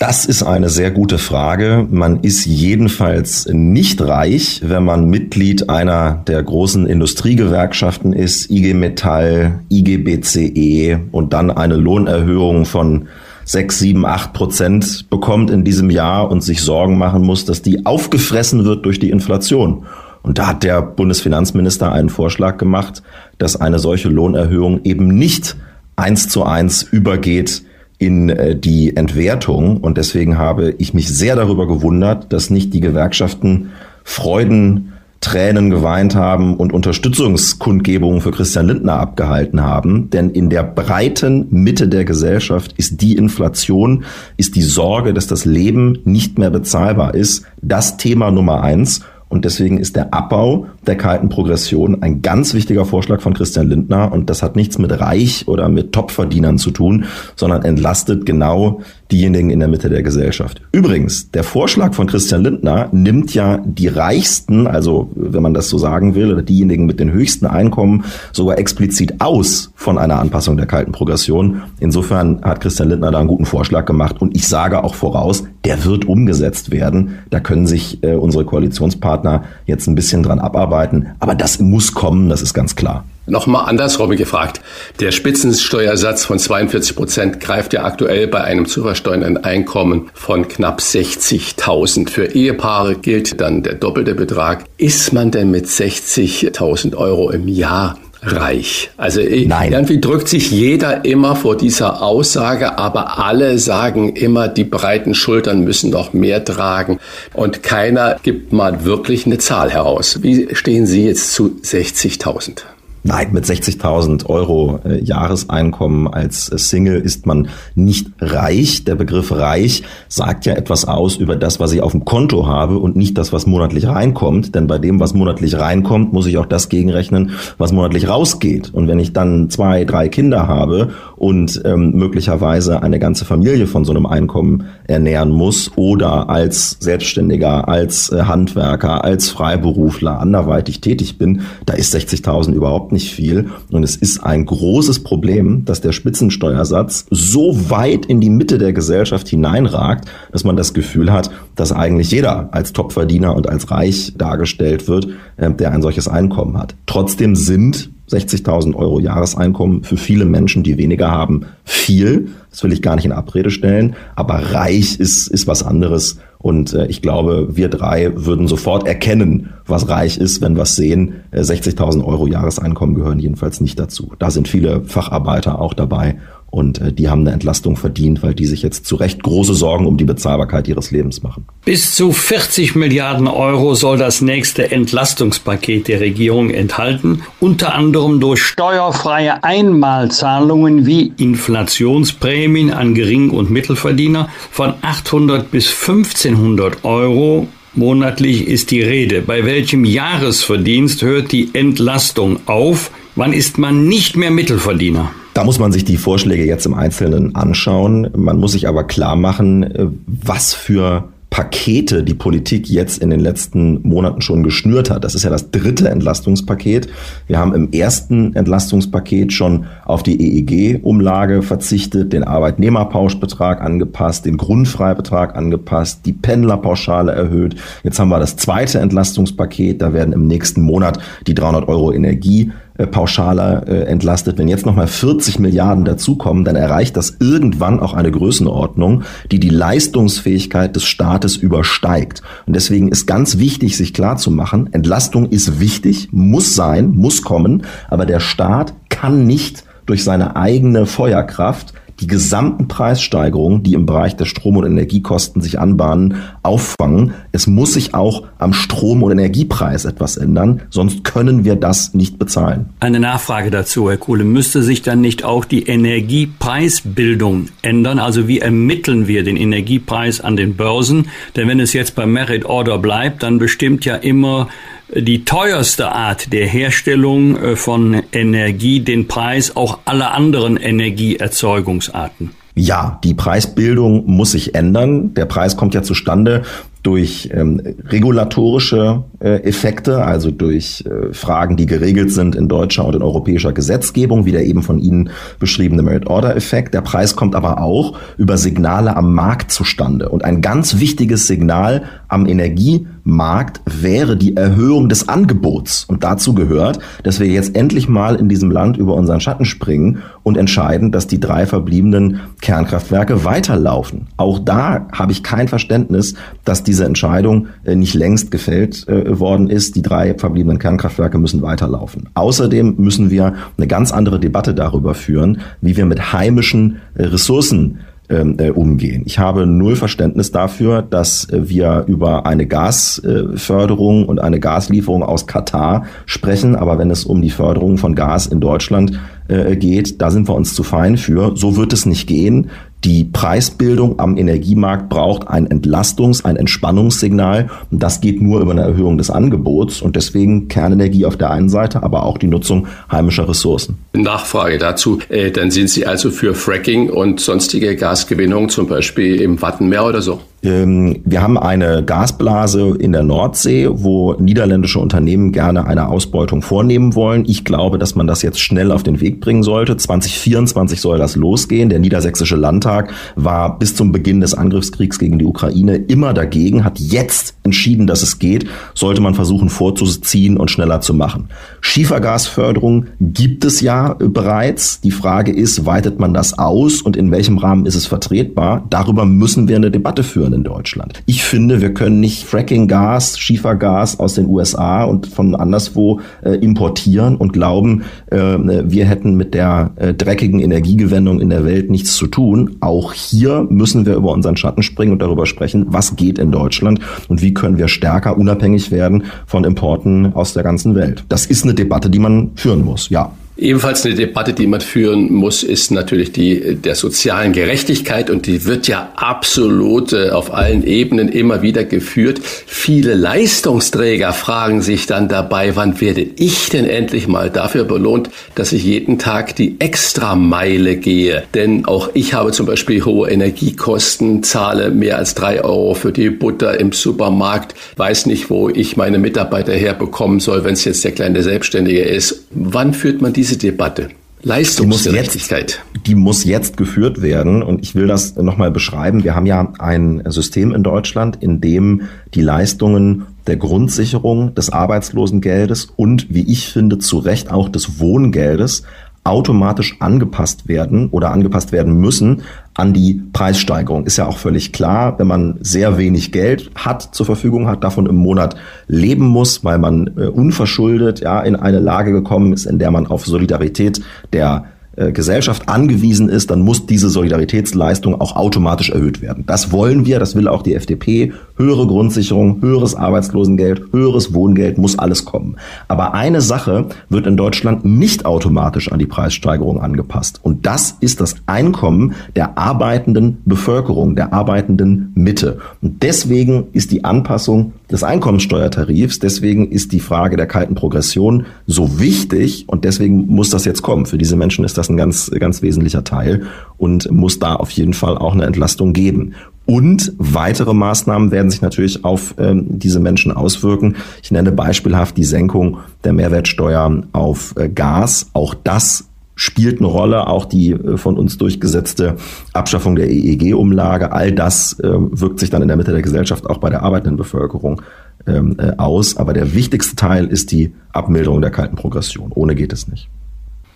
Das 0.00 0.24
ist 0.24 0.42
eine 0.42 0.70
sehr 0.70 0.90
gute 0.90 1.18
Frage. 1.18 1.86
Man 1.90 2.20
ist 2.20 2.46
jedenfalls 2.46 3.46
nicht 3.52 4.00
reich, 4.00 4.62
wenn 4.64 4.82
man 4.82 5.10
Mitglied 5.10 5.68
einer 5.68 6.22
der 6.26 6.42
großen 6.42 6.86
Industriegewerkschaften 6.86 8.14
ist, 8.14 8.50
IG 8.50 8.72
Metall, 8.72 9.60
IG 9.68 9.98
BCE 9.98 11.00
und 11.12 11.34
dann 11.34 11.50
eine 11.50 11.76
Lohnerhöhung 11.76 12.64
von 12.64 13.08
sechs, 13.44 13.78
sieben, 13.78 14.06
acht 14.06 14.32
Prozent 14.32 15.10
bekommt 15.10 15.50
in 15.50 15.64
diesem 15.64 15.90
Jahr 15.90 16.30
und 16.30 16.40
sich 16.40 16.62
Sorgen 16.62 16.96
machen 16.96 17.20
muss, 17.20 17.44
dass 17.44 17.60
die 17.60 17.84
aufgefressen 17.84 18.64
wird 18.64 18.86
durch 18.86 19.00
die 19.00 19.10
Inflation. 19.10 19.84
Und 20.22 20.38
da 20.38 20.46
hat 20.46 20.62
der 20.62 20.80
Bundesfinanzminister 20.80 21.92
einen 21.92 22.08
Vorschlag 22.08 22.56
gemacht, 22.56 23.02
dass 23.36 23.60
eine 23.60 23.78
solche 23.78 24.08
Lohnerhöhung 24.08 24.80
eben 24.84 25.08
nicht 25.08 25.56
eins 25.96 26.30
zu 26.30 26.42
eins 26.42 26.84
übergeht 26.84 27.64
in 28.00 28.30
äh, 28.30 28.56
die 28.56 28.96
Entwertung. 28.96 29.76
Und 29.76 29.96
deswegen 29.96 30.38
habe 30.38 30.74
ich 30.78 30.94
mich 30.94 31.08
sehr 31.08 31.36
darüber 31.36 31.68
gewundert, 31.68 32.32
dass 32.32 32.50
nicht 32.50 32.74
die 32.74 32.80
Gewerkschaften 32.80 33.70
Freuden 34.02 34.94
Tränen 35.20 35.68
geweint 35.68 36.14
haben 36.14 36.56
und 36.56 36.72
Unterstützungskundgebungen 36.72 38.22
für 38.22 38.30
Christian 38.30 38.68
Lindner 38.68 38.94
abgehalten 38.94 39.60
haben. 39.62 40.08
Denn 40.08 40.30
in 40.30 40.48
der 40.48 40.62
breiten 40.62 41.46
Mitte 41.50 41.88
der 41.88 42.06
Gesellschaft 42.06 42.72
ist 42.78 43.02
die 43.02 43.16
Inflation, 43.16 44.04
ist 44.38 44.56
die 44.56 44.62
Sorge, 44.62 45.12
dass 45.12 45.26
das 45.26 45.44
Leben 45.44 45.98
nicht 46.04 46.38
mehr 46.38 46.48
bezahlbar 46.48 47.14
ist, 47.14 47.44
das 47.60 47.98
Thema 47.98 48.30
Nummer 48.30 48.62
eins. 48.62 49.02
Und 49.30 49.44
deswegen 49.44 49.78
ist 49.78 49.94
der 49.94 50.12
Abbau 50.12 50.66
der 50.86 50.96
kalten 50.96 51.28
Progression 51.28 52.02
ein 52.02 52.20
ganz 52.20 52.52
wichtiger 52.52 52.84
Vorschlag 52.84 53.20
von 53.20 53.32
Christian 53.32 53.68
Lindner. 53.68 54.12
Und 54.12 54.28
das 54.28 54.42
hat 54.42 54.56
nichts 54.56 54.76
mit 54.76 55.00
Reich 55.00 55.46
oder 55.46 55.68
mit 55.68 55.92
Topverdienern 55.92 56.58
zu 56.58 56.72
tun, 56.72 57.04
sondern 57.36 57.62
entlastet 57.62 58.26
genau 58.26 58.80
diejenigen 59.10 59.50
in 59.50 59.60
der 59.60 59.68
Mitte 59.68 59.88
der 59.88 60.02
Gesellschaft. 60.02 60.62
Übrigens, 60.72 61.30
der 61.30 61.44
Vorschlag 61.44 61.94
von 61.94 62.06
Christian 62.06 62.42
Lindner 62.42 62.88
nimmt 62.92 63.34
ja 63.34 63.58
die 63.64 63.88
Reichsten, 63.88 64.66
also 64.66 65.10
wenn 65.14 65.42
man 65.42 65.54
das 65.54 65.68
so 65.68 65.78
sagen 65.78 66.14
will, 66.14 66.32
oder 66.32 66.42
diejenigen 66.42 66.86
mit 66.86 67.00
den 67.00 67.12
höchsten 67.12 67.46
Einkommen 67.46 68.04
sogar 68.32 68.58
explizit 68.58 69.20
aus 69.20 69.72
von 69.74 69.98
einer 69.98 70.18
Anpassung 70.18 70.56
der 70.56 70.66
kalten 70.66 70.92
Progression. 70.92 71.62
Insofern 71.80 72.42
hat 72.42 72.60
Christian 72.60 72.88
Lindner 72.88 73.10
da 73.10 73.18
einen 73.18 73.28
guten 73.28 73.46
Vorschlag 73.46 73.84
gemacht 73.84 74.20
und 74.20 74.36
ich 74.36 74.46
sage 74.46 74.84
auch 74.84 74.94
voraus, 74.94 75.44
der 75.64 75.84
wird 75.84 76.06
umgesetzt 76.06 76.70
werden. 76.70 77.18
Da 77.30 77.40
können 77.40 77.66
sich 77.66 78.02
äh, 78.02 78.14
unsere 78.14 78.44
Koalitionspartner 78.44 79.44
jetzt 79.66 79.86
ein 79.86 79.94
bisschen 79.94 80.22
dran 80.22 80.38
abarbeiten, 80.38 81.08
aber 81.18 81.34
das 81.34 81.60
muss 81.60 81.92
kommen, 81.94 82.28
das 82.28 82.42
ist 82.42 82.54
ganz 82.54 82.76
klar. 82.76 83.04
Nochmal 83.30 83.68
andersrum 83.68 84.10
gefragt. 84.10 84.60
Der 84.98 85.12
Spitzensteuersatz 85.12 86.24
von 86.24 86.38
42 86.38 86.96
Prozent 86.96 87.40
greift 87.40 87.72
ja 87.72 87.84
aktuell 87.84 88.26
bei 88.26 88.42
einem 88.42 88.66
zu 88.66 88.82
versteuernden 88.82 89.38
Einkommen 89.38 90.10
von 90.14 90.48
knapp 90.48 90.80
60.000. 90.80 92.10
Für 92.10 92.26
Ehepaare 92.26 92.96
gilt 92.96 93.40
dann 93.40 93.62
der 93.62 93.74
doppelte 93.74 94.14
Betrag. 94.14 94.64
Ist 94.76 95.12
man 95.12 95.30
denn 95.30 95.50
mit 95.50 95.66
60.000 95.66 96.96
Euro 96.96 97.30
im 97.30 97.48
Jahr 97.48 97.96
reich. 98.22 98.90
Also 98.96 99.20
Nein. 99.20 99.72
irgendwie 99.72 100.00
drückt 100.00 100.28
sich 100.28 100.50
jeder 100.50 101.04
immer 101.04 101.36
vor 101.36 101.56
dieser 101.56 102.02
Aussage, 102.02 102.78
aber 102.78 103.18
alle 103.18 103.58
sagen 103.58 104.14
immer, 104.14 104.48
die 104.48 104.64
breiten 104.64 105.14
Schultern 105.14 105.64
müssen 105.64 105.90
noch 105.90 106.12
mehr 106.12 106.44
tragen 106.44 106.98
und 107.32 107.62
keiner 107.62 108.16
gibt 108.22 108.52
mal 108.52 108.84
wirklich 108.84 109.26
eine 109.26 109.38
Zahl 109.38 109.70
heraus. 109.70 110.22
Wie 110.22 110.48
stehen 110.54 110.86
Sie 110.86 111.06
jetzt 111.06 111.32
zu 111.32 111.60
60.000? 111.62 112.62
Nein, 113.02 113.28
mit 113.32 113.46
60.000 113.46 114.26
Euro 114.26 114.78
äh, 114.84 115.02
Jahreseinkommen 115.02 116.06
als 116.06 116.52
äh, 116.52 116.58
Single 116.58 117.00
ist 117.00 117.24
man 117.24 117.48
nicht 117.74 118.08
reich. 118.20 118.84
Der 118.84 118.94
Begriff 118.94 119.32
reich 119.32 119.84
sagt 120.08 120.44
ja 120.44 120.52
etwas 120.52 120.84
aus 120.84 121.16
über 121.16 121.36
das, 121.36 121.60
was 121.60 121.72
ich 121.72 121.80
auf 121.80 121.92
dem 121.92 122.04
Konto 122.04 122.46
habe 122.46 122.78
und 122.78 122.96
nicht 122.96 123.16
das, 123.16 123.32
was 123.32 123.46
monatlich 123.46 123.86
reinkommt. 123.86 124.54
Denn 124.54 124.66
bei 124.66 124.76
dem, 124.76 125.00
was 125.00 125.14
monatlich 125.14 125.58
reinkommt, 125.58 126.12
muss 126.12 126.26
ich 126.26 126.36
auch 126.36 126.44
das 126.44 126.68
gegenrechnen, 126.68 127.30
was 127.56 127.72
monatlich 127.72 128.06
rausgeht. 128.06 128.74
Und 128.74 128.86
wenn 128.86 128.98
ich 128.98 129.14
dann 129.14 129.48
zwei, 129.48 129.86
drei 129.86 130.10
Kinder 130.10 130.46
habe 130.46 130.90
und 131.20 131.60
ähm, 131.66 131.92
möglicherweise 131.92 132.82
eine 132.82 132.98
ganze 132.98 133.26
Familie 133.26 133.66
von 133.66 133.84
so 133.84 133.92
einem 133.92 134.06
Einkommen 134.06 134.64
ernähren 134.86 135.28
muss 135.28 135.70
oder 135.76 136.30
als 136.30 136.78
Selbstständiger, 136.80 137.68
als 137.68 138.10
äh, 138.10 138.22
Handwerker, 138.22 139.04
als 139.04 139.28
Freiberufler 139.28 140.18
anderweitig 140.18 140.80
tätig 140.80 141.18
bin, 141.18 141.42
da 141.66 141.74
ist 141.74 141.94
60.000 141.94 142.54
überhaupt 142.54 142.92
nicht 142.92 143.12
viel. 143.12 143.50
Und 143.70 143.82
es 143.82 143.96
ist 143.96 144.24
ein 144.24 144.46
großes 144.46 145.02
Problem, 145.02 145.66
dass 145.66 145.82
der 145.82 145.92
Spitzensteuersatz 145.92 147.04
so 147.10 147.68
weit 147.68 148.06
in 148.06 148.22
die 148.22 148.30
Mitte 148.30 148.56
der 148.56 148.72
Gesellschaft 148.72 149.28
hineinragt, 149.28 150.08
dass 150.32 150.44
man 150.44 150.56
das 150.56 150.72
Gefühl 150.72 151.12
hat, 151.12 151.30
dass 151.54 151.70
eigentlich 151.70 152.10
jeder 152.10 152.48
als 152.54 152.72
Topverdiener 152.72 153.36
und 153.36 153.46
als 153.46 153.70
reich 153.70 154.14
dargestellt 154.16 154.88
wird, 154.88 155.08
äh, 155.36 155.50
der 155.50 155.72
ein 155.72 155.82
solches 155.82 156.08
Einkommen 156.08 156.56
hat. 156.56 156.76
Trotzdem 156.86 157.36
sind 157.36 157.90
60.000 158.10 158.74
Euro 158.74 158.98
Jahreseinkommen 158.98 159.84
für 159.84 159.96
viele 159.96 160.24
Menschen, 160.24 160.62
die 160.62 160.76
weniger 160.78 161.10
haben, 161.10 161.46
viel. 161.64 162.28
Das 162.50 162.64
will 162.64 162.72
ich 162.72 162.82
gar 162.82 162.96
nicht 162.96 163.04
in 163.04 163.12
Abrede 163.12 163.50
stellen. 163.50 163.94
Aber 164.16 164.34
reich 164.34 164.98
ist, 164.98 165.28
ist 165.28 165.46
was 165.46 165.62
anderes. 165.62 166.18
Und 166.38 166.72
äh, 166.72 166.86
ich 166.86 167.02
glaube, 167.02 167.56
wir 167.56 167.68
drei 167.68 168.12
würden 168.14 168.48
sofort 168.48 168.86
erkennen, 168.86 169.50
was 169.66 169.88
reich 169.88 170.16
ist, 170.16 170.40
wenn 170.40 170.56
wir 170.56 170.62
es 170.62 170.74
sehen. 170.74 171.16
Äh, 171.30 171.40
60.000 171.40 172.04
Euro 172.04 172.26
Jahreseinkommen 172.26 172.94
gehören 172.94 173.18
jedenfalls 173.18 173.60
nicht 173.60 173.78
dazu. 173.78 174.12
Da 174.18 174.30
sind 174.30 174.48
viele 174.48 174.82
Facharbeiter 174.84 175.60
auch 175.60 175.74
dabei 175.74 176.16
und 176.50 176.80
äh, 176.80 176.92
die 176.92 177.08
haben 177.08 177.20
eine 177.20 177.32
Entlastung 177.32 177.76
verdient, 177.76 178.22
weil 178.22 178.34
die 178.34 178.46
sich 178.46 178.62
jetzt 178.62 178.86
zu 178.86 178.96
Recht 178.96 179.22
große 179.22 179.54
Sorgen 179.54 179.86
um 179.86 179.96
die 179.96 180.04
Bezahlbarkeit 180.04 180.68
ihres 180.68 180.90
Lebens 180.90 181.22
machen. 181.22 181.46
Bis 181.64 181.94
zu 181.94 182.12
40 182.12 182.74
Milliarden 182.74 183.28
Euro 183.28 183.74
soll 183.74 183.98
das 183.98 184.20
nächste 184.20 184.70
Entlastungspaket 184.70 185.88
der 185.88 186.00
Regierung 186.00 186.50
enthalten, 186.50 187.22
unter 187.38 187.74
anderem 187.74 188.20
durch 188.20 188.42
steuerfreie 188.42 189.44
Einmalzahlungen 189.44 190.86
wie 190.86 191.12
Inflationsprämien 191.16 192.72
an 192.72 192.94
Gering- 192.94 193.30
und 193.30 193.50
Mittelverdiener 193.50 194.28
von 194.50 194.74
800 194.82 195.50
bis 195.50 195.68
1500 195.68 196.84
Euro 196.84 197.46
monatlich 197.74 198.48
ist 198.48 198.72
die 198.72 198.82
Rede. 198.82 199.22
Bei 199.22 199.44
welchem 199.44 199.84
Jahresverdienst 199.84 201.02
hört 201.02 201.30
die 201.32 201.50
Entlastung 201.52 202.40
auf? 202.46 202.90
Wann 203.14 203.32
ist 203.32 203.58
man 203.58 203.86
nicht 203.86 204.16
mehr 204.16 204.30
Mittelverdiener? 204.30 205.12
Da 205.34 205.44
muss 205.44 205.58
man 205.58 205.72
sich 205.72 205.84
die 205.84 205.96
Vorschläge 205.96 206.44
jetzt 206.44 206.66
im 206.66 206.74
Einzelnen 206.74 207.34
anschauen. 207.34 208.10
Man 208.16 208.38
muss 208.38 208.52
sich 208.52 208.66
aber 208.66 208.84
klar 208.84 209.16
machen, 209.16 209.62
äh, 209.62 209.86
was 210.06 210.54
für 210.54 211.08
Pakete 211.30 212.02
die 212.02 212.14
Politik 212.14 212.68
jetzt 212.68 213.00
in 213.00 213.10
den 213.10 213.20
letzten 213.20 213.80
Monaten 213.88 214.20
schon 214.20 214.42
geschnürt 214.42 214.90
hat. 214.90 215.04
Das 215.04 215.14
ist 215.14 215.22
ja 215.22 215.30
das 215.30 215.52
dritte 215.52 215.88
Entlastungspaket. 215.88 216.88
Wir 217.28 217.38
haben 217.38 217.54
im 217.54 217.70
ersten 217.70 218.34
Entlastungspaket 218.34 219.32
schon 219.32 219.66
auf 219.84 220.02
die 220.02 220.20
EEG-Umlage 220.20 221.42
verzichtet, 221.42 222.12
den 222.12 222.24
Arbeitnehmerpauschbetrag 222.24 223.62
angepasst, 223.62 224.26
den 224.26 224.38
Grundfreibetrag 224.38 225.36
angepasst, 225.36 226.00
die 226.04 226.12
Pendlerpauschale 226.12 227.12
erhöht. 227.12 227.54
Jetzt 227.84 228.00
haben 228.00 228.08
wir 228.08 228.18
das 228.18 228.36
zweite 228.36 228.80
Entlastungspaket. 228.80 229.80
Da 229.80 229.92
werden 229.92 230.12
im 230.12 230.26
nächsten 230.26 230.62
Monat 230.62 230.98
die 231.28 231.34
300 231.34 231.68
Euro 231.68 231.92
Energie 231.92 232.50
äh, 232.80 232.86
pauschaler 232.86 233.68
äh, 233.68 233.82
entlastet. 233.82 234.38
Wenn 234.38 234.48
jetzt 234.48 234.64
nochmal 234.64 234.86
40 234.86 235.38
Milliarden 235.38 235.84
dazukommen, 235.84 236.44
dann 236.46 236.56
erreicht 236.56 236.96
das 236.96 237.16
irgendwann 237.20 237.78
auch 237.78 237.92
eine 237.92 238.10
Größenordnung, 238.10 239.02
die 239.30 239.38
die 239.38 239.50
Leistungsfähigkeit 239.50 240.74
des 240.74 240.84
Staates 240.84 241.36
übersteigt. 241.36 242.22
Und 242.46 242.56
deswegen 242.56 242.88
ist 242.88 243.06
ganz 243.06 243.36
wichtig, 243.36 243.76
sich 243.76 243.92
klar 243.92 244.16
zu 244.16 244.30
machen, 244.30 244.72
Entlastung 244.72 245.28
ist 245.28 245.60
wichtig, 245.60 246.08
muss 246.10 246.54
sein, 246.54 246.92
muss 246.92 247.20
kommen, 247.20 247.64
aber 247.90 248.06
der 248.06 248.20
Staat 248.20 248.72
kann 248.88 249.26
nicht 249.26 249.64
durch 249.84 250.02
seine 250.02 250.36
eigene 250.36 250.86
Feuerkraft 250.86 251.74
die 252.00 252.06
gesamten 252.06 252.68
Preissteigerungen, 252.68 253.62
die 253.62 253.74
im 253.74 253.86
Bereich 253.86 254.16
der 254.16 254.24
Strom- 254.24 254.56
und 254.56 254.66
Energiekosten 254.66 255.42
sich 255.42 255.58
anbahnen, 255.58 256.16
auffangen. 256.42 257.14
Es 257.32 257.46
muss 257.46 257.74
sich 257.74 257.94
auch 257.94 258.24
am 258.38 258.52
Strom- 258.52 259.02
und 259.02 259.12
Energiepreis 259.12 259.84
etwas 259.84 260.16
ändern, 260.16 260.62
sonst 260.70 261.04
können 261.04 261.44
wir 261.44 261.56
das 261.56 261.94
nicht 261.94 262.18
bezahlen. 262.18 262.70
Eine 262.80 263.00
Nachfrage 263.00 263.50
dazu, 263.50 263.88
Herr 263.88 263.98
Kuhle. 263.98 264.24
Müsste 264.24 264.62
sich 264.62 264.82
dann 264.82 265.00
nicht 265.00 265.24
auch 265.24 265.44
die 265.44 265.64
Energiepreisbildung 265.64 267.48
ändern? 267.62 267.98
Also 267.98 268.28
wie 268.28 268.40
ermitteln 268.40 269.06
wir 269.06 269.22
den 269.22 269.36
Energiepreis 269.36 270.20
an 270.20 270.36
den 270.36 270.56
Börsen? 270.56 271.08
Denn 271.36 271.48
wenn 271.48 271.60
es 271.60 271.72
jetzt 271.72 271.94
beim 271.94 272.12
Merit 272.12 272.44
Order 272.44 272.78
bleibt, 272.78 273.22
dann 273.22 273.38
bestimmt 273.38 273.84
ja 273.84 273.96
immer 273.96 274.48
die 274.94 275.24
teuerste 275.24 275.92
Art 275.92 276.32
der 276.32 276.46
Herstellung 276.46 277.36
äh, 277.36 277.56
von 277.56 278.02
Energie 278.12 278.80
den 278.80 279.08
Preis 279.08 279.56
auch 279.56 279.80
aller 279.84 280.12
anderen 280.12 280.56
Energieerzeugungsarten. 280.56 282.30
Ja, 282.54 282.98
die 283.04 283.14
Preisbildung 283.14 284.06
muss 284.06 284.32
sich 284.32 284.54
ändern. 284.54 285.14
Der 285.14 285.24
Preis 285.24 285.56
kommt 285.56 285.74
ja 285.74 285.82
zustande 285.82 286.42
durch 286.82 287.28
ähm, 287.32 287.60
regulatorische 287.88 289.04
äh, 289.20 289.42
Effekte, 289.42 290.02
also 290.02 290.30
durch 290.30 290.84
äh, 290.86 291.12
Fragen, 291.12 291.56
die 291.56 291.66
geregelt 291.66 292.10
sind 292.10 292.34
in 292.34 292.48
deutscher 292.48 292.86
und 292.86 292.96
in 292.96 293.02
europäischer 293.02 293.52
Gesetzgebung, 293.52 294.24
wie 294.24 294.32
der 294.32 294.46
eben 294.46 294.62
von 294.62 294.78
Ihnen 294.78 295.10
beschriebene 295.38 295.82
Merit-Order-Effekt. 295.82 296.72
Der 296.72 296.80
Preis 296.80 297.16
kommt 297.16 297.34
aber 297.34 297.60
auch 297.60 297.98
über 298.16 298.38
Signale 298.38 298.96
am 298.96 299.14
Markt 299.14 299.50
zustande. 299.50 300.08
Und 300.08 300.24
ein 300.24 300.40
ganz 300.40 300.78
wichtiges 300.78 301.26
Signal 301.26 301.82
am 302.08 302.26
Energiemarkt 302.26 303.60
wäre 303.66 304.16
die 304.16 304.36
Erhöhung 304.36 304.88
des 304.88 305.08
Angebots. 305.08 305.84
Und 305.84 306.02
dazu 306.02 306.34
gehört, 306.34 306.78
dass 307.02 307.20
wir 307.20 307.26
jetzt 307.26 307.56
endlich 307.56 307.88
mal 307.88 308.16
in 308.16 308.28
diesem 308.30 308.50
Land 308.50 308.78
über 308.78 308.94
unseren 308.94 309.20
Schatten 309.20 309.44
springen 309.44 310.02
und 310.22 310.38
entscheiden, 310.38 310.92
dass 310.92 311.06
die 311.06 311.20
drei 311.20 311.44
verbliebenen 311.46 312.20
Kernkraftwerke 312.40 313.24
weiterlaufen. 313.24 314.08
Auch 314.16 314.38
da 314.38 314.86
habe 314.92 315.12
ich 315.12 315.22
kein 315.22 315.48
Verständnis, 315.48 316.14
dass 316.44 316.64
diese 316.70 316.84
Entscheidung 316.84 317.48
äh, 317.64 317.74
nicht 317.74 317.94
längst 317.94 318.30
gefällt 318.30 318.86
äh, 318.86 319.18
worden 319.18 319.50
ist. 319.50 319.74
Die 319.74 319.82
drei 319.82 320.14
verbliebenen 320.14 320.60
Kernkraftwerke 320.60 321.18
müssen 321.18 321.42
weiterlaufen. 321.42 322.08
Außerdem 322.14 322.76
müssen 322.78 323.10
wir 323.10 323.34
eine 323.56 323.66
ganz 323.66 323.90
andere 323.90 324.20
Debatte 324.20 324.54
darüber 324.54 324.94
führen, 324.94 325.40
wie 325.60 325.76
wir 325.76 325.84
mit 325.84 326.12
heimischen 326.12 326.76
Ressourcen 326.94 327.80
ähm, 328.08 328.36
äh, 328.38 328.50
umgehen. 328.50 329.02
Ich 329.04 329.18
habe 329.18 329.48
null 329.48 329.74
Verständnis 329.74 330.30
dafür, 330.30 330.82
dass 330.82 331.26
wir 331.32 331.86
über 331.88 332.24
eine 332.24 332.46
Gasförderung 332.46 334.06
und 334.06 334.20
eine 334.20 334.38
Gaslieferung 334.38 335.02
aus 335.02 335.26
Katar 335.26 335.86
sprechen, 336.06 336.54
aber 336.54 336.78
wenn 336.78 336.92
es 336.92 337.04
um 337.04 337.20
die 337.20 337.30
Förderung 337.30 337.78
von 337.78 337.96
Gas 337.96 338.26
in 338.26 338.40
Deutschland 338.40 338.98
geht, 339.28 340.02
da 340.02 340.10
sind 340.10 340.28
wir 340.28 340.34
uns 340.34 340.54
zu 340.54 340.64
fein 340.64 340.96
für. 340.96 341.36
So 341.36 341.56
wird 341.56 341.72
es 341.72 341.86
nicht 341.86 342.08
gehen. 342.08 342.50
Die 342.84 343.04
Preisbildung 343.04 343.98
am 343.98 344.16
Energiemarkt 344.16 344.88
braucht 344.88 345.28
ein 345.28 345.46
Entlastungs-, 345.46 346.24
ein 346.24 346.36
Entspannungssignal. 346.36 347.50
Und 347.70 347.82
das 347.82 348.00
geht 348.00 348.22
nur 348.22 348.40
über 348.40 348.52
eine 348.52 348.62
Erhöhung 348.62 348.96
des 348.96 349.10
Angebots 349.10 349.82
und 349.82 349.96
deswegen 349.96 350.48
Kernenergie 350.48 351.04
auf 351.04 351.16
der 351.16 351.30
einen 351.30 351.50
Seite, 351.50 351.82
aber 351.82 352.04
auch 352.04 352.16
die 352.16 352.26
Nutzung 352.26 352.68
heimischer 352.90 353.28
Ressourcen. 353.28 353.76
Nachfrage 353.92 354.56
dazu. 354.56 354.98
Äh, 355.10 355.30
dann 355.30 355.50
sind 355.50 355.68
Sie 355.68 355.84
also 355.84 356.10
für 356.10 356.34
Fracking 356.34 356.88
und 356.88 357.20
sonstige 357.20 357.76
Gasgewinnung, 357.76 358.48
zum 358.48 358.66
Beispiel 358.66 359.20
im 359.20 359.42
Wattenmeer 359.42 359.84
oder 359.84 360.00
so? 360.00 360.20
Ähm, 360.42 361.02
wir 361.04 361.20
haben 361.20 361.36
eine 361.36 361.84
Gasblase 361.84 362.74
in 362.78 362.92
der 362.92 363.02
Nordsee, 363.02 363.68
wo 363.70 364.14
niederländische 364.14 364.78
Unternehmen 364.78 365.32
gerne 365.32 365.66
eine 365.66 365.88
Ausbeutung 365.88 366.40
vornehmen 366.40 366.94
wollen. 366.94 367.24
Ich 367.26 367.44
glaube, 367.44 367.78
dass 367.78 367.94
man 367.94 368.06
das 368.06 368.22
jetzt 368.22 368.40
schnell 368.40 368.72
auf 368.72 368.82
den 368.82 369.00
Weg 369.00 369.20
bringen 369.20 369.42
sollte. 369.42 369.76
2024 369.76 370.80
soll 370.80 370.98
das 370.98 371.16
losgehen. 371.16 371.68
Der 371.68 371.78
niedersächsische 371.78 372.36
Landtag 372.36 372.92
war 373.16 373.58
bis 373.58 373.74
zum 373.76 373.92
Beginn 373.92 374.20
des 374.20 374.32
Angriffskriegs 374.32 374.98
gegen 374.98 375.18
die 375.18 375.26
Ukraine 375.26 375.76
immer 375.76 376.14
dagegen, 376.14 376.64
hat 376.64 376.78
jetzt 376.78 377.34
entschieden, 377.42 377.86
dass 377.86 378.02
es 378.02 378.18
geht. 378.18 378.46
Sollte 378.74 379.02
man 379.02 379.14
versuchen 379.14 379.50
vorzuziehen 379.50 380.38
und 380.38 380.50
schneller 380.50 380.80
zu 380.80 380.94
machen. 380.94 381.28
Schiefergasförderung 381.60 382.86
gibt 383.00 383.44
es 383.44 383.60
ja 383.60 383.94
bereits. 383.98 384.80
Die 384.80 384.90
Frage 384.90 385.32
ist, 385.32 385.66
weitet 385.66 385.98
man 385.98 386.14
das 386.14 386.38
aus 386.38 386.80
und 386.80 386.96
in 386.96 387.10
welchem 387.10 387.36
Rahmen 387.36 387.66
ist 387.66 387.74
es 387.74 387.86
vertretbar? 387.86 388.64
Darüber 388.70 389.04
müssen 389.04 389.46
wir 389.46 389.56
eine 389.56 389.70
Debatte 389.70 390.02
führen 390.02 390.29
führen 390.30 390.32
in 390.32 390.44
Deutschland. 390.44 391.02
Ich 391.06 391.22
finde, 391.22 391.60
wir 391.60 391.74
können 391.74 392.00
nicht 392.00 392.24
Fracking-Gas, 392.24 393.18
Schiefergas 393.18 393.98
aus 393.98 394.14
den 394.14 394.26
USA 394.26 394.84
und 394.84 395.06
von 395.06 395.34
anderswo 395.34 396.00
äh, 396.22 396.32
importieren 396.32 397.16
und 397.16 397.32
glauben, 397.32 397.82
äh, 398.10 398.16
wir 398.16 398.86
hätten 398.86 399.16
mit 399.16 399.34
der 399.34 399.72
äh, 399.76 399.94
dreckigen 399.94 400.40
Energiegewinnung 400.40 401.20
in 401.20 401.30
der 401.30 401.44
Welt 401.44 401.70
nichts 401.70 401.94
zu 401.94 402.06
tun. 402.06 402.56
Auch 402.60 402.92
hier 402.92 403.46
müssen 403.48 403.86
wir 403.86 403.94
über 403.94 404.12
unseren 404.12 404.36
Schatten 404.36 404.62
springen 404.62 404.92
und 404.92 405.02
darüber 405.02 405.26
sprechen, 405.26 405.66
was 405.68 405.96
geht 405.96 406.18
in 406.18 406.32
Deutschland 406.32 406.80
und 407.08 407.22
wie 407.22 407.34
können 407.34 407.58
wir 407.58 407.68
stärker 407.68 408.16
unabhängig 408.16 408.70
werden 408.70 409.04
von 409.26 409.44
Importen 409.44 410.12
aus 410.14 410.32
der 410.32 410.42
ganzen 410.42 410.74
Welt. 410.74 411.04
Das 411.08 411.26
ist 411.26 411.44
eine 411.44 411.54
Debatte, 411.54 411.90
die 411.90 411.98
man 411.98 412.30
führen 412.34 412.64
muss, 412.64 412.88
ja. 412.88 413.12
Ebenfalls 413.40 413.86
eine 413.86 413.94
Debatte, 413.94 414.34
die 414.34 414.46
man 414.46 414.60
führen 414.60 415.10
muss, 415.12 415.42
ist 415.42 415.70
natürlich 415.70 416.12
die 416.12 416.56
der 416.56 416.74
sozialen 416.74 417.32
Gerechtigkeit 417.32 418.10
und 418.10 418.26
die 418.26 418.44
wird 418.44 418.68
ja 418.68 418.92
absolut 418.96 419.94
äh, 419.94 420.10
auf 420.10 420.34
allen 420.34 420.62
Ebenen 420.66 421.08
immer 421.08 421.40
wieder 421.40 421.64
geführt. 421.64 422.20
Viele 422.46 422.92
Leistungsträger 422.94 424.12
fragen 424.12 424.60
sich 424.60 424.86
dann 424.86 425.08
dabei, 425.08 425.56
wann 425.56 425.80
werde 425.80 426.06
ich 426.16 426.50
denn 426.50 426.66
endlich 426.66 427.08
mal 427.08 427.30
dafür 427.30 427.64
belohnt, 427.64 428.10
dass 428.34 428.52
ich 428.52 428.62
jeden 428.62 428.98
Tag 428.98 429.34
die 429.36 429.56
Extrameile 429.58 430.76
gehe? 430.76 431.22
Denn 431.32 431.64
auch 431.64 431.90
ich 431.94 432.12
habe 432.12 432.32
zum 432.32 432.44
Beispiel 432.44 432.84
hohe 432.84 433.10
Energiekosten, 433.10 434.22
zahle 434.22 434.70
mehr 434.70 434.98
als 434.98 435.14
drei 435.14 435.42
Euro 435.42 435.72
für 435.72 435.92
die 435.92 436.10
Butter 436.10 436.60
im 436.60 436.72
Supermarkt, 436.72 437.54
weiß 437.76 438.04
nicht, 438.04 438.28
wo 438.28 438.50
ich 438.50 438.76
meine 438.76 438.98
Mitarbeiter 438.98 439.54
herbekommen 439.54 440.20
soll, 440.20 440.44
wenn 440.44 440.52
es 440.52 440.64
jetzt 440.66 440.84
der 440.84 440.92
kleine 440.92 441.22
Selbstständige 441.22 441.82
ist. 441.82 442.26
Wann 442.30 442.74
führt 442.74 443.00
man 443.00 443.14
diese 443.14 443.29
diese 443.30 443.38
Debatte? 443.38 443.88
Leistungsgerechtigkeit. 444.22 445.62
Die, 445.76 445.80
die 445.80 445.94
muss 445.94 446.24
jetzt 446.24 446.58
geführt 446.58 447.00
werden 447.00 447.42
und 447.42 447.62
ich 447.62 447.74
will 447.74 447.86
das 447.86 448.16
nochmal 448.16 448.50
beschreiben. 448.50 449.02
Wir 449.02 449.14
haben 449.14 449.24
ja 449.24 449.52
ein 449.58 450.02
System 450.06 450.52
in 450.52 450.62
Deutschland, 450.62 451.22
in 451.22 451.40
dem 451.40 451.82
die 452.12 452.20
Leistungen 452.20 453.06
der 453.26 453.36
Grundsicherung 453.36 454.34
des 454.34 454.50
Arbeitslosengeldes 454.50 455.68
und, 455.74 456.12
wie 456.12 456.30
ich 456.30 456.48
finde, 456.48 456.78
zu 456.78 456.98
Recht 456.98 457.30
auch 457.30 457.48
des 457.48 457.78
Wohngeldes 457.78 458.64
automatisch 459.04 459.76
angepasst 459.80 460.46
werden 460.46 460.88
oder 460.90 461.10
angepasst 461.10 461.52
werden 461.52 461.74
müssen 461.74 462.22
an 462.54 462.74
die 462.74 463.02
Preissteigerung. 463.12 463.86
Ist 463.86 463.96
ja 463.96 464.06
auch 464.06 464.18
völlig 464.18 464.52
klar, 464.52 464.98
wenn 464.98 465.06
man 465.06 465.38
sehr 465.40 465.78
wenig 465.78 466.12
Geld 466.12 466.50
hat 466.54 466.94
zur 466.94 467.06
Verfügung 467.06 467.48
hat, 467.48 467.64
davon 467.64 467.86
im 467.86 467.96
Monat 467.96 468.36
leben 468.66 469.06
muss, 469.06 469.44
weil 469.44 469.58
man 469.58 469.90
äh, 469.96 470.06
unverschuldet 470.06 471.00
ja 471.00 471.20
in 471.20 471.36
eine 471.36 471.60
Lage 471.60 471.92
gekommen 471.92 472.32
ist, 472.32 472.44
in 472.44 472.58
der 472.58 472.70
man 472.70 472.86
auf 472.86 473.06
Solidarität 473.06 473.80
der 474.12 474.44
äh, 474.80 474.92
Gesellschaft 474.92 475.46
angewiesen 475.46 476.08
ist, 476.08 476.30
dann 476.30 476.40
muss 476.40 476.64
diese 476.64 476.88
Solidaritätsleistung 476.88 478.00
auch 478.00 478.16
automatisch 478.16 478.70
erhöht 478.70 479.02
werden. 479.02 479.24
Das 479.26 479.52
wollen 479.52 479.84
wir, 479.84 479.98
das 479.98 480.14
will 480.14 480.26
auch 480.26 480.42
die 480.42 480.54
FDP. 480.54 481.12
Höhere 481.36 481.66
Grundsicherung, 481.66 482.40
höheres 482.40 482.74
Arbeitslosengeld, 482.74 483.72
höheres 483.72 484.14
Wohngeld, 484.14 484.56
muss 484.56 484.78
alles 484.78 485.04
kommen. 485.04 485.36
Aber 485.68 485.92
eine 485.92 486.22
Sache 486.22 486.66
wird 486.88 487.06
in 487.06 487.18
Deutschland 487.18 487.66
nicht 487.66 488.06
automatisch 488.06 488.72
an 488.72 488.78
die 488.78 488.86
Preissteigerung 488.86 489.60
angepasst. 489.60 490.20
Und 490.22 490.46
das 490.46 490.76
ist 490.80 491.02
das 491.02 491.14
Einkommen 491.26 491.94
der 492.16 492.38
arbeitenden 492.38 493.18
Bevölkerung, 493.26 493.96
der 493.96 494.14
arbeitenden 494.14 494.92
Mitte. 494.94 495.40
Und 495.60 495.82
deswegen 495.82 496.44
ist 496.52 496.72
die 496.72 496.84
Anpassung 496.84 497.52
des 497.70 497.84
Einkommenssteuertarifs, 497.84 498.98
deswegen 498.98 499.50
ist 499.50 499.72
die 499.72 499.80
Frage 499.80 500.16
der 500.16 500.26
kalten 500.26 500.54
Progression 500.54 501.26
so 501.46 501.78
wichtig 501.78 502.44
und 502.48 502.64
deswegen 502.64 503.06
muss 503.08 503.28
das 503.30 503.44
jetzt 503.44 503.62
kommen. 503.62 503.84
Für 503.86 503.98
diese 503.98 504.16
Menschen 504.16 504.44
ist 504.44 504.56
das 504.56 504.69
ein 504.70 504.76
ganz, 504.76 505.10
ganz 505.18 505.42
wesentlicher 505.42 505.84
Teil 505.84 506.22
und 506.56 506.90
muss 506.90 507.18
da 507.18 507.34
auf 507.34 507.50
jeden 507.50 507.74
Fall 507.74 507.98
auch 507.98 508.14
eine 508.14 508.24
Entlastung 508.24 508.72
geben. 508.72 509.14
Und 509.46 509.92
weitere 509.98 510.54
Maßnahmen 510.54 511.10
werden 511.10 511.30
sich 511.30 511.42
natürlich 511.42 511.84
auf 511.84 512.14
ähm, 512.18 512.46
diese 512.48 512.78
Menschen 512.78 513.10
auswirken. 513.10 513.76
Ich 514.02 514.10
nenne 514.12 514.30
beispielhaft 514.30 514.96
die 514.96 515.04
Senkung 515.04 515.58
der 515.82 515.92
Mehrwertsteuer 515.92 516.82
auf 516.92 517.34
äh, 517.36 517.48
Gas. 517.48 518.10
Auch 518.12 518.34
das 518.34 518.88
spielt 519.16 519.58
eine 519.58 519.66
Rolle, 519.66 520.06
auch 520.06 520.24
die 520.24 520.52
äh, 520.52 520.76
von 520.76 520.96
uns 520.96 521.18
durchgesetzte 521.18 521.96
Abschaffung 522.32 522.76
der 522.76 522.90
EEG-Umlage. 522.90 523.92
All 523.92 524.12
das 524.12 524.58
äh, 524.60 524.68
wirkt 524.70 525.20
sich 525.20 525.30
dann 525.30 525.42
in 525.42 525.48
der 525.48 525.56
Mitte 525.56 525.72
der 525.72 525.82
Gesellschaft 525.82 526.30
auch 526.30 526.38
bei 526.38 526.48
der 526.48 526.62
arbeitenden 526.62 526.96
Bevölkerung 526.96 527.60
ähm, 528.06 528.36
äh, 528.38 528.52
aus. 528.56 528.96
Aber 528.96 529.12
der 529.12 529.34
wichtigste 529.34 529.74
Teil 529.74 530.06
ist 530.06 530.32
die 530.32 530.54
Abmilderung 530.72 531.20
der 531.20 531.30
kalten 531.30 531.56
Progression. 531.56 532.12
Ohne 532.14 532.34
geht 532.34 532.52
es 532.52 532.68
nicht. 532.68 532.88